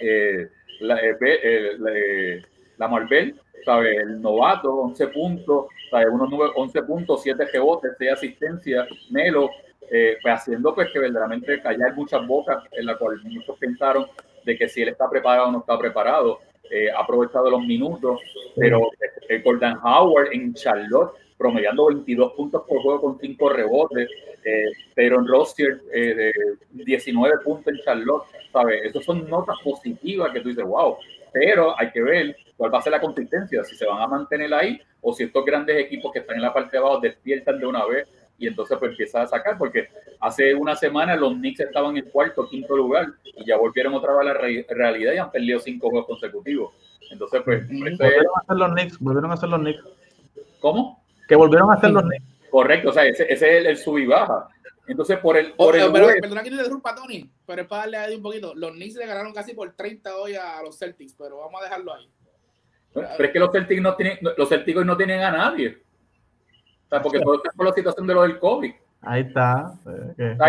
[0.00, 0.48] eh,
[0.80, 2.42] la, eh, eh,
[2.76, 3.96] la Marvel, ¿sabes?
[3.98, 6.08] El novato, 11 puntos, ¿sabes?
[6.10, 9.50] Unos 11 puntos, 7 rebotes, 6 asistencias, Melo,
[9.90, 14.06] eh, haciendo pues que verdaderamente callar muchas bocas en la cual muchos pensaron
[14.44, 18.20] de que si él está preparado o no está preparado, eh, ha aprovechado los minutos,
[18.56, 18.90] pero
[19.28, 24.10] el Gordon Howard en Charlotte promediando 22 puntos por juego con 5 rebotes,
[24.44, 26.32] eh, pero en Rossier eh,
[26.70, 28.84] de 19 puntos en Charlotte, ¿sabes?
[28.84, 30.96] Esas son notas positivas que tú dices, wow,
[31.32, 34.52] pero hay que ver cuál va a ser la consistencia, si se van a mantener
[34.52, 37.66] ahí o si estos grandes equipos que están en la parte de abajo despiertan de
[37.66, 38.08] una vez
[38.38, 39.88] y entonces pues empieza a sacar, porque
[40.20, 44.20] hace una semana los Knicks estaban en cuarto, quinto lugar y ya volvieron otra vez
[44.20, 46.72] a la realidad y han perdido cinco juegos consecutivos.
[47.10, 47.66] Entonces pues...
[47.68, 49.84] Volvieron a hacer los Knicks, volvieron a hacer los Knicks.
[50.60, 51.04] ¿Cómo?
[51.26, 52.24] Que volvieron a hacer los Knicks.
[52.50, 54.48] Correcto, o sea, ese, ese es el, sub y baja.
[54.86, 55.52] Entonces, por el.
[55.52, 58.54] Por el pero, perdona que te interrumpa, Tony, pero es para darle ahí un poquito.
[58.54, 61.94] Los Knicks le ganaron casi por 30 hoy a los Celtics, pero vamos a dejarlo
[61.94, 62.08] ahí.
[62.94, 65.82] Pero, es que los Celtics no tienen, los Celtics no tienen a nadie.
[66.88, 68.72] O sea, porque todo está por la situación de lo del COVID.
[69.02, 69.74] Ahí está.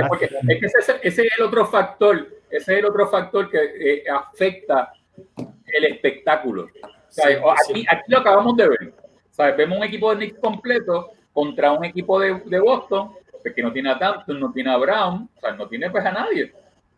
[0.07, 3.59] Porque es que ese, ese, es el otro factor, ese es el otro factor que
[3.59, 4.93] eh, afecta
[5.27, 6.63] el espectáculo.
[6.63, 8.93] O sea, aquí, aquí, lo acabamos de ver.
[9.31, 9.57] ¿Sabes?
[9.57, 13.11] Vemos un equipo de Knicks completo contra un equipo de, de Boston
[13.41, 16.05] pues, que no tiene a Thompson, no tiene a Brown, o sea, no tiene pues
[16.05, 16.53] a nadie.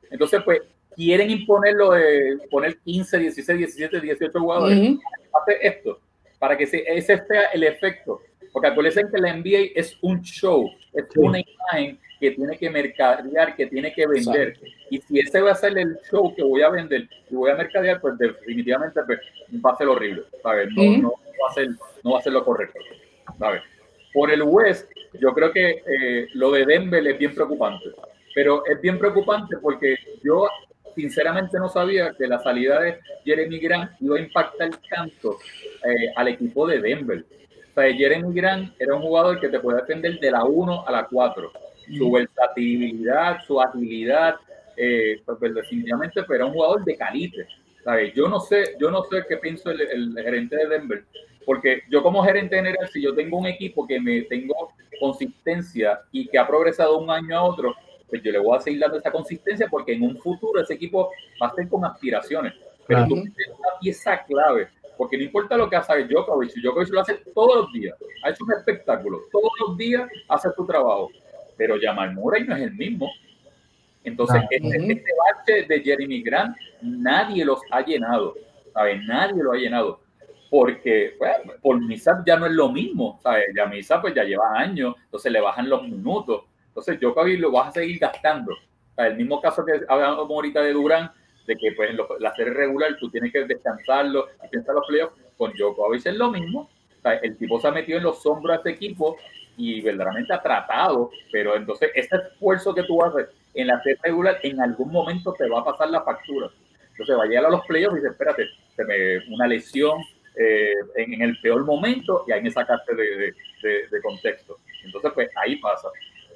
[0.09, 0.61] Entonces, pues,
[0.95, 4.77] quieren imponerlo de poner 15, 16, 17, 18 jugadores.
[4.77, 4.99] Uh
[5.33, 5.97] Hace esto,
[6.39, 8.19] para que ese sea el efecto.
[8.51, 13.55] Porque acuérdense que la NBA es un show, es una imagen que tiene que mercadear,
[13.55, 14.57] que tiene que vender.
[14.89, 17.55] Y si ese va a ser el show que voy a vender y voy a
[17.55, 19.19] mercadear, pues definitivamente pues,
[19.65, 20.23] va a ser horrible.
[20.43, 20.69] ¿sabes?
[20.75, 21.69] No, no, va a ser,
[22.03, 22.79] no va a ser lo correcto.
[23.39, 23.63] ¿sabes?
[24.13, 27.85] Por el West, yo creo que eh, lo de Denver es bien preocupante.
[28.35, 30.47] Pero es bien preocupante porque yo
[30.95, 35.39] sinceramente no sabía que la salida de Jeremy Grant iba a impactar tanto
[35.85, 37.25] eh, al equipo de Denver.
[37.71, 40.91] O sea, Jeremy Grant era un jugador que te puede defender de la 1 a
[40.91, 41.51] la 4.
[41.97, 44.35] Su versatilidad, su agilidad,
[44.77, 47.47] eh, pues, pues definitivamente pero era un jugador de calibre.
[47.83, 48.13] ¿sabes?
[48.13, 51.03] Yo no sé, yo no sé qué piensa el, el, gerente de Denver,
[51.45, 56.27] porque yo como gerente general, si yo tengo un equipo que me tengo consistencia y
[56.27, 57.75] que ha progresado un año a otro,
[58.07, 61.11] pues yo le voy a seguir dando esa consistencia porque en un futuro ese equipo
[61.41, 62.53] va a estar con aspiraciones.
[62.85, 64.67] Pero tú tienes una pieza clave,
[65.01, 68.43] porque no importa lo que hace Djokovic, Djokovic lo hace todos los días, ha hecho
[68.43, 71.09] un espectáculo, todos los días hace su trabajo,
[71.57, 73.09] pero Jamal Murray no es el mismo.
[74.03, 78.35] Entonces, este, este, bache de Jeremy Grant, nadie los ha llenado,
[78.75, 79.03] ¿sabes?
[79.07, 80.01] Nadie lo ha llenado
[80.51, 81.31] porque pues,
[81.63, 83.45] por misa ya no es lo mismo, ¿sabes?
[83.55, 87.51] Ya misa pues ya lleva años, entonces le bajan los minutos, entonces yo Jokovic lo
[87.51, 88.55] vas a seguir gastando.
[88.97, 91.11] el mismo caso que hablamos ahorita de Durán,
[91.47, 95.15] de que pues en la serie regular tú tienes que descansarlo y pensar los playoffs,
[95.37, 96.69] con Djokovic es lo mismo,
[97.21, 99.17] el tipo se ha metido en los hombros a este equipo
[99.57, 104.39] y verdaderamente ha tratado, pero entonces este esfuerzo que tú haces en la serie regular
[104.43, 106.49] en algún momento te va a pasar la factura.
[106.91, 109.99] Entonces va a llegar a los playoffs y dice, espérate, se me, una lesión,
[110.35, 113.33] eh, en, el peor momento y ahí me sacaste de,
[113.91, 114.57] de, contexto.
[114.85, 115.89] Entonces, pues ahí pasa.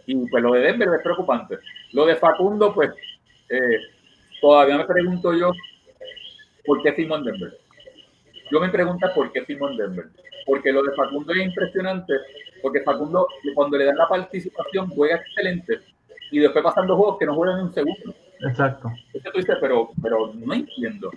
[0.05, 1.59] Y pues lo de Denver es preocupante.
[1.93, 2.91] Lo de Facundo, pues
[3.49, 3.79] eh,
[4.41, 5.51] todavía me pregunto yo
[6.65, 7.57] por qué firmó en Denver.
[8.51, 10.05] Yo me pregunto por qué firmó en Denver.
[10.45, 12.13] Porque lo de Facundo es impresionante,
[12.61, 15.79] porque Facundo cuando le dan la participación juega excelente
[16.31, 18.13] y después pasan dos juegos que no juegan en un segundo.
[18.41, 18.91] Exacto.
[19.13, 21.11] Entonces tú dices, pero, pero no entiendo,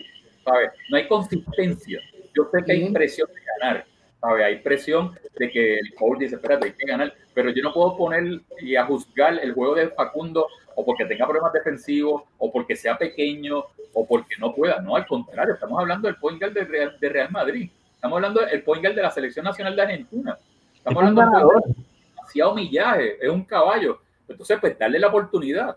[0.45, 0.71] ¿sabes?
[0.89, 2.01] No hay consistencia.
[2.35, 3.85] Yo sé que hay presión de ganar,
[4.21, 4.45] ¿sabes?
[4.45, 7.97] Hay presión de que el coach dice, espérate, hay que ganar, pero yo no puedo
[7.97, 12.77] poner y a juzgar el juego de Facundo o porque tenga problemas defensivos, o porque
[12.77, 14.81] sea pequeño, o porque no pueda.
[14.81, 17.69] No, al contrario, estamos hablando del point guard de Real, de Real Madrid.
[17.95, 20.39] Estamos hablando del point guard de la Selección Nacional de Argentina.
[20.77, 21.75] Estamos hablando de
[22.14, 24.01] demasiado millaje, es un caballo.
[24.29, 25.77] Entonces, pues darle la oportunidad.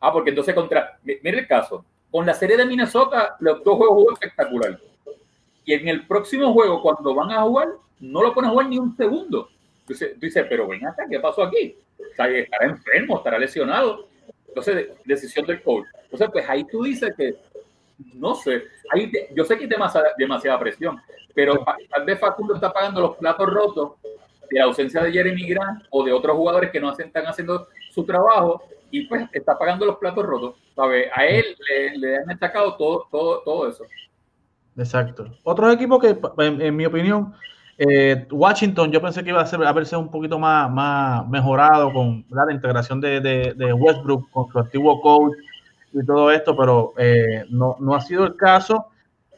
[0.00, 3.94] Ah, porque entonces contra, mire el caso, con la serie de Minnesota, los dos juegos
[3.94, 4.78] jugó espectacular
[5.64, 7.68] y en el próximo juego, cuando van a jugar,
[8.00, 9.48] no lo ponen a jugar ni un segundo.
[9.80, 11.76] Entonces, tú dices, pero ven acá, ¿qué pasó aquí?
[11.98, 14.08] O sea, estará enfermo, estará lesionado.
[14.48, 15.86] Entonces, decisión del coach.
[16.04, 17.36] Entonces, pues ahí tú dices que,
[18.14, 19.70] no sé, ahí yo sé que hay
[20.18, 21.00] demasiada, presión,
[21.34, 23.92] pero tal vez Facundo está pagando los platos rotos
[24.50, 28.04] de la ausencia de Jeremy Grant o de otros jugadores que no están haciendo su
[28.04, 30.54] trabajo y pues está pagando los platos rotos.
[30.74, 31.10] ¿sabe?
[31.14, 31.44] A él
[31.96, 33.84] le, han achacado todo, todo, todo eso.
[34.76, 35.26] Exacto.
[35.42, 37.34] Otro equipo que, en, mi opinión,
[37.78, 42.24] eh, Washington, yo pensé que iba a, ser, a un poquito más, más mejorado con
[42.30, 45.34] la integración de, de, Westbrook con su antiguo coach
[45.92, 48.86] y todo esto, pero eh, no, no ha sido el caso.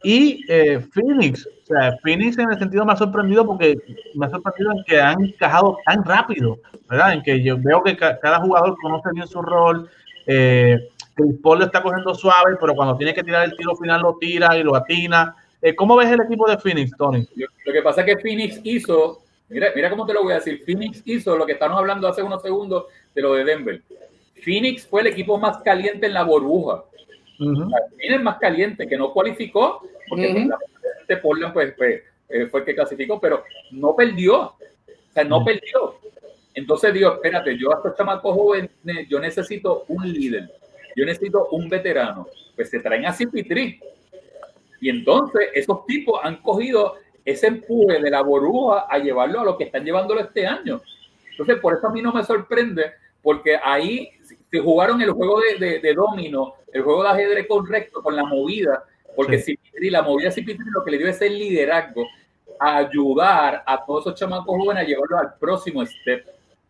[0.04, 3.74] Y eh, Phoenix, o sea, Phoenix en el sentido me ha sorprendido porque
[4.14, 6.58] me ha sorprendido en que han encajado tan rápido,
[6.90, 7.14] ¿verdad?
[7.14, 9.88] En que yo veo que cada jugador conoce bien su rol.
[10.26, 14.02] Eh, Chris Paul lo está cogiendo suave, pero cuando tiene que tirar el tiro final
[14.02, 15.36] lo tira y lo atina.
[15.62, 17.26] Eh, ¿Cómo ves el equipo de Phoenix, Tony?
[17.36, 20.62] Lo que pasa es que Phoenix hizo, mira, mira cómo te lo voy a decir,
[20.64, 22.84] Phoenix hizo lo que estamos hablando hace unos segundos
[23.14, 23.82] de lo de Denver.
[24.44, 26.84] Phoenix fue el equipo más caliente en la burbuja.
[27.40, 32.66] Uh Phoenix más caliente, que no cualificó, porque uh Portland pues, pues eh, fue el
[32.66, 34.40] que clasificó, pero no perdió.
[34.42, 34.56] O
[35.12, 35.94] sea, no perdió.
[36.54, 38.70] Entonces digo, espérate, yo hasta chamaco joven,
[39.08, 40.50] yo necesito un líder,
[40.96, 42.28] yo necesito un veterano.
[42.54, 43.80] Pues se traen a Cipitri.
[44.80, 49.56] Y entonces esos tipos han cogido ese empuje de la burbuja a llevarlo a lo
[49.56, 50.82] que están llevándolo este año.
[51.30, 52.92] Entonces, por eso a mí no me sorprende,
[53.22, 54.10] porque ahí
[54.50, 58.84] se jugaron el juego de, de, domino, el juego de ajedrez correcto con la movida,
[59.16, 59.58] porque sí.
[59.90, 62.06] la movida Cipitri lo que le dio es el liderazgo,
[62.60, 66.24] a ayudar a todos esos chamacos jóvenes a llevarlo al próximo step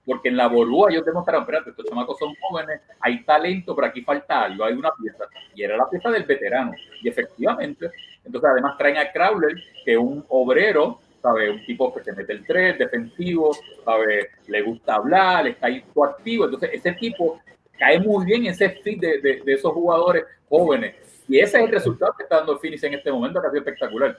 [0.04, 4.02] porque en la burbuja ellos demostraron, espérate, estos chamacos son jóvenes, hay talento, pero aquí
[4.02, 5.24] falta algo, hay una pieza,
[5.54, 7.90] y era la pieza del veterano, y efectivamente,
[8.24, 11.50] entonces además traen a Crowler, que un obrero, ¿sabe?
[11.50, 14.28] Un tipo que se mete el tres, defensivo, ¿sabe?
[14.46, 17.40] Le gusta hablar, está ahí activo, entonces ese tipo
[17.78, 20.96] cae muy bien en ese fit de, de, de, esos jugadores jóvenes,
[21.26, 23.62] y ese es el resultado que está dando Phoenix en este momento, que ha sido
[23.62, 24.18] espectacular.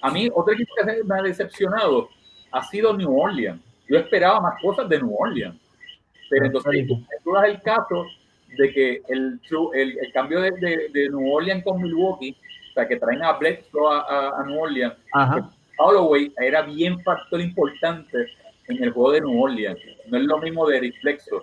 [0.00, 2.08] A mí, otro equipo que me ha decepcionado
[2.52, 5.56] ha sido New Orleans yo esperaba más cosas de New Orleans.
[6.28, 6.86] Pero entonces,
[7.22, 8.06] tú das el caso
[8.56, 9.40] de que el,
[9.74, 12.36] el, el cambio de, de, de, New Orleans con Milwaukee,
[12.70, 14.94] o sea, que traen a Bledsoe a, a, New Orleans,
[15.78, 18.26] Holloway era bien factor importante
[18.68, 19.78] en el juego de New Orleans.
[20.08, 21.42] No es lo mismo de Eric Bledsoe.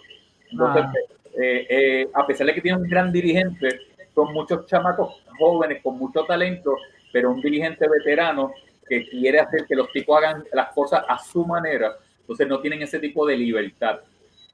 [0.51, 0.93] Entonces, ah.
[1.41, 3.79] eh, eh, a pesar de que tiene un gran dirigente,
[4.13, 6.75] son muchos chamacos jóvenes con mucho talento,
[7.11, 8.51] pero un dirigente veterano
[8.87, 11.95] que quiere hacer que los tipos hagan las cosas a su manera
[12.33, 13.99] entonces no tienen ese tipo de libertad.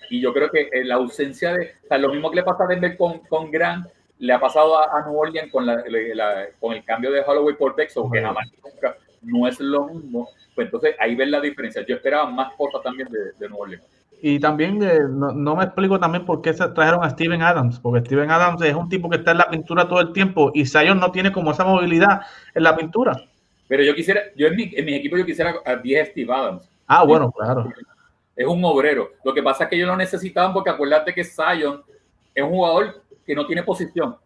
[0.10, 2.64] Y yo creo que eh, la ausencia de, o sea, lo mismo que le pasa
[2.64, 5.82] a Denver con, con Grant, le ha pasado a, New Orleans con, la,
[6.60, 10.28] con el cambio de Holloway por Texas, que jamás nunca no es lo mismo.
[10.56, 11.86] Pues entonces ahí ven la diferencia.
[11.88, 13.84] Yo esperaba más cosas también de, de New Orleans.
[14.22, 17.80] Y también eh, no, no, me explico también por qué se trajeron a Steven Adams,
[17.80, 20.66] porque Steven Adams es un tipo que está en la pintura todo el tiempo y
[20.66, 22.22] Zion no tiene como esa movilidad
[22.54, 23.24] en la pintura.
[23.70, 26.70] Pero yo quisiera, yo en mi, en mi equipo yo quisiera a 10 Steve Adams.
[26.92, 27.72] Ah, bueno, claro.
[28.36, 29.12] Es un obrero.
[29.24, 31.84] Lo que pasa es que ellos lo necesitaban porque acuérdate que Zion
[32.34, 34.18] es un jugador que no tiene posición.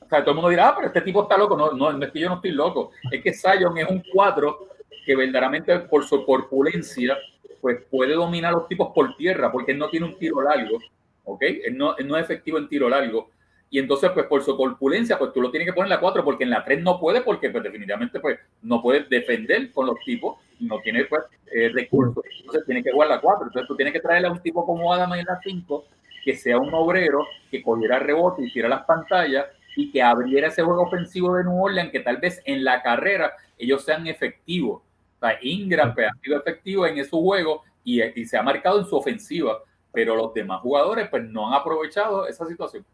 [0.00, 1.56] O sea, todo el mundo dirá, ah, pero este tipo está loco.
[1.56, 2.92] No, no, es que yo no estoy loco.
[3.10, 4.68] Es que Zion es un cuatro
[5.04, 7.18] que verdaderamente por su corpulencia,
[7.60, 10.78] pues puede dominar a los tipos por tierra, porque él no tiene un tiro largo,
[11.24, 11.42] ¿ok?
[11.72, 13.30] No, no es efectivo en tiro largo.
[13.70, 16.22] Y entonces, pues por su corpulencia, pues tú lo tienes que poner en la 4,
[16.22, 19.98] porque en la 3 no puede, porque pues definitivamente pues no puedes defender con los
[20.04, 22.24] tipos no tiene pues eh, recursos.
[22.40, 23.46] Entonces tiene que jugar la 4.
[23.46, 25.84] Entonces tú tienes que traerle a un tipo como Adam en la 5,
[26.24, 29.46] que sea un obrero, que cogiera rebote, hiciera las pantallas
[29.76, 33.32] y que abriera ese juego ofensivo de New Orleans, que tal vez en la carrera
[33.58, 34.82] ellos sean efectivos.
[35.16, 38.80] O sea, Ingram pues, ha sido efectivo en ese juego y, y se ha marcado
[38.80, 39.58] en su ofensiva,
[39.92, 42.84] pero los demás jugadores pues no han aprovechado esa situación.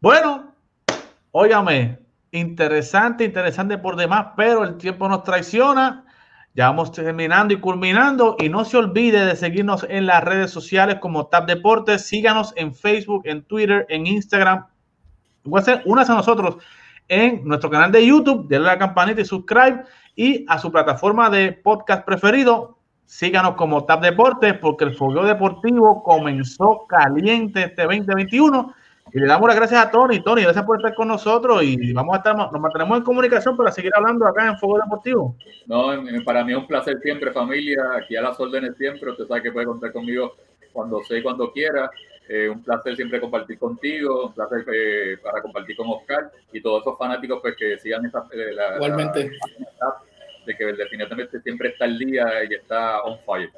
[0.00, 0.52] Bueno,
[1.30, 1.98] óigame,
[2.30, 6.03] interesante, interesante por demás, pero el tiempo nos traiciona.
[6.56, 8.36] Ya vamos terminando y culminando.
[8.38, 12.06] Y no se olvide de seguirnos en las redes sociales como Tap Deportes.
[12.06, 14.66] Síganos en Facebook, en Twitter, en Instagram.
[15.44, 16.58] Únase a nosotros
[17.08, 18.46] en nuestro canal de YouTube.
[18.46, 19.82] Denle a la campanita y subscribe.
[20.14, 22.78] Y a su plataforma de podcast preferido.
[23.04, 28.74] Síganos como Tap Deportes porque el fogueo deportivo comenzó caliente este 2021
[29.14, 30.20] y le damos las gracias a Tony.
[30.20, 33.70] Tony, gracias por estar con nosotros y vamos a estar, nos mantenemos en comunicación para
[33.70, 35.36] seguir hablando acá en Fuego Deportivo.
[35.66, 35.92] No,
[36.24, 37.80] para mí es un placer siempre, familia.
[37.96, 39.12] Aquí a las órdenes siempre.
[39.12, 40.34] Usted sabe que puede contar conmigo
[40.72, 41.88] cuando sea y cuando quiera.
[42.28, 46.82] Eh, un placer siempre compartir contigo, un placer eh, para compartir con Oscar y todos
[46.82, 49.30] esos fanáticos pues que sigan esa, eh, la, Igualmente.
[50.44, 53.52] de que definitivamente siempre está el día y está on fire.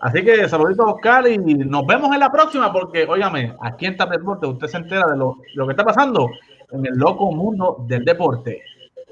[0.00, 4.10] Así que saluditos Oscar y nos vemos en la próxima porque, óigame, aquí en Tap
[4.10, 6.30] Deporte usted se entera de lo, lo que está pasando
[6.72, 8.62] en el loco mundo del deporte.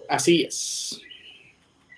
[0.08, 1.02] Así es.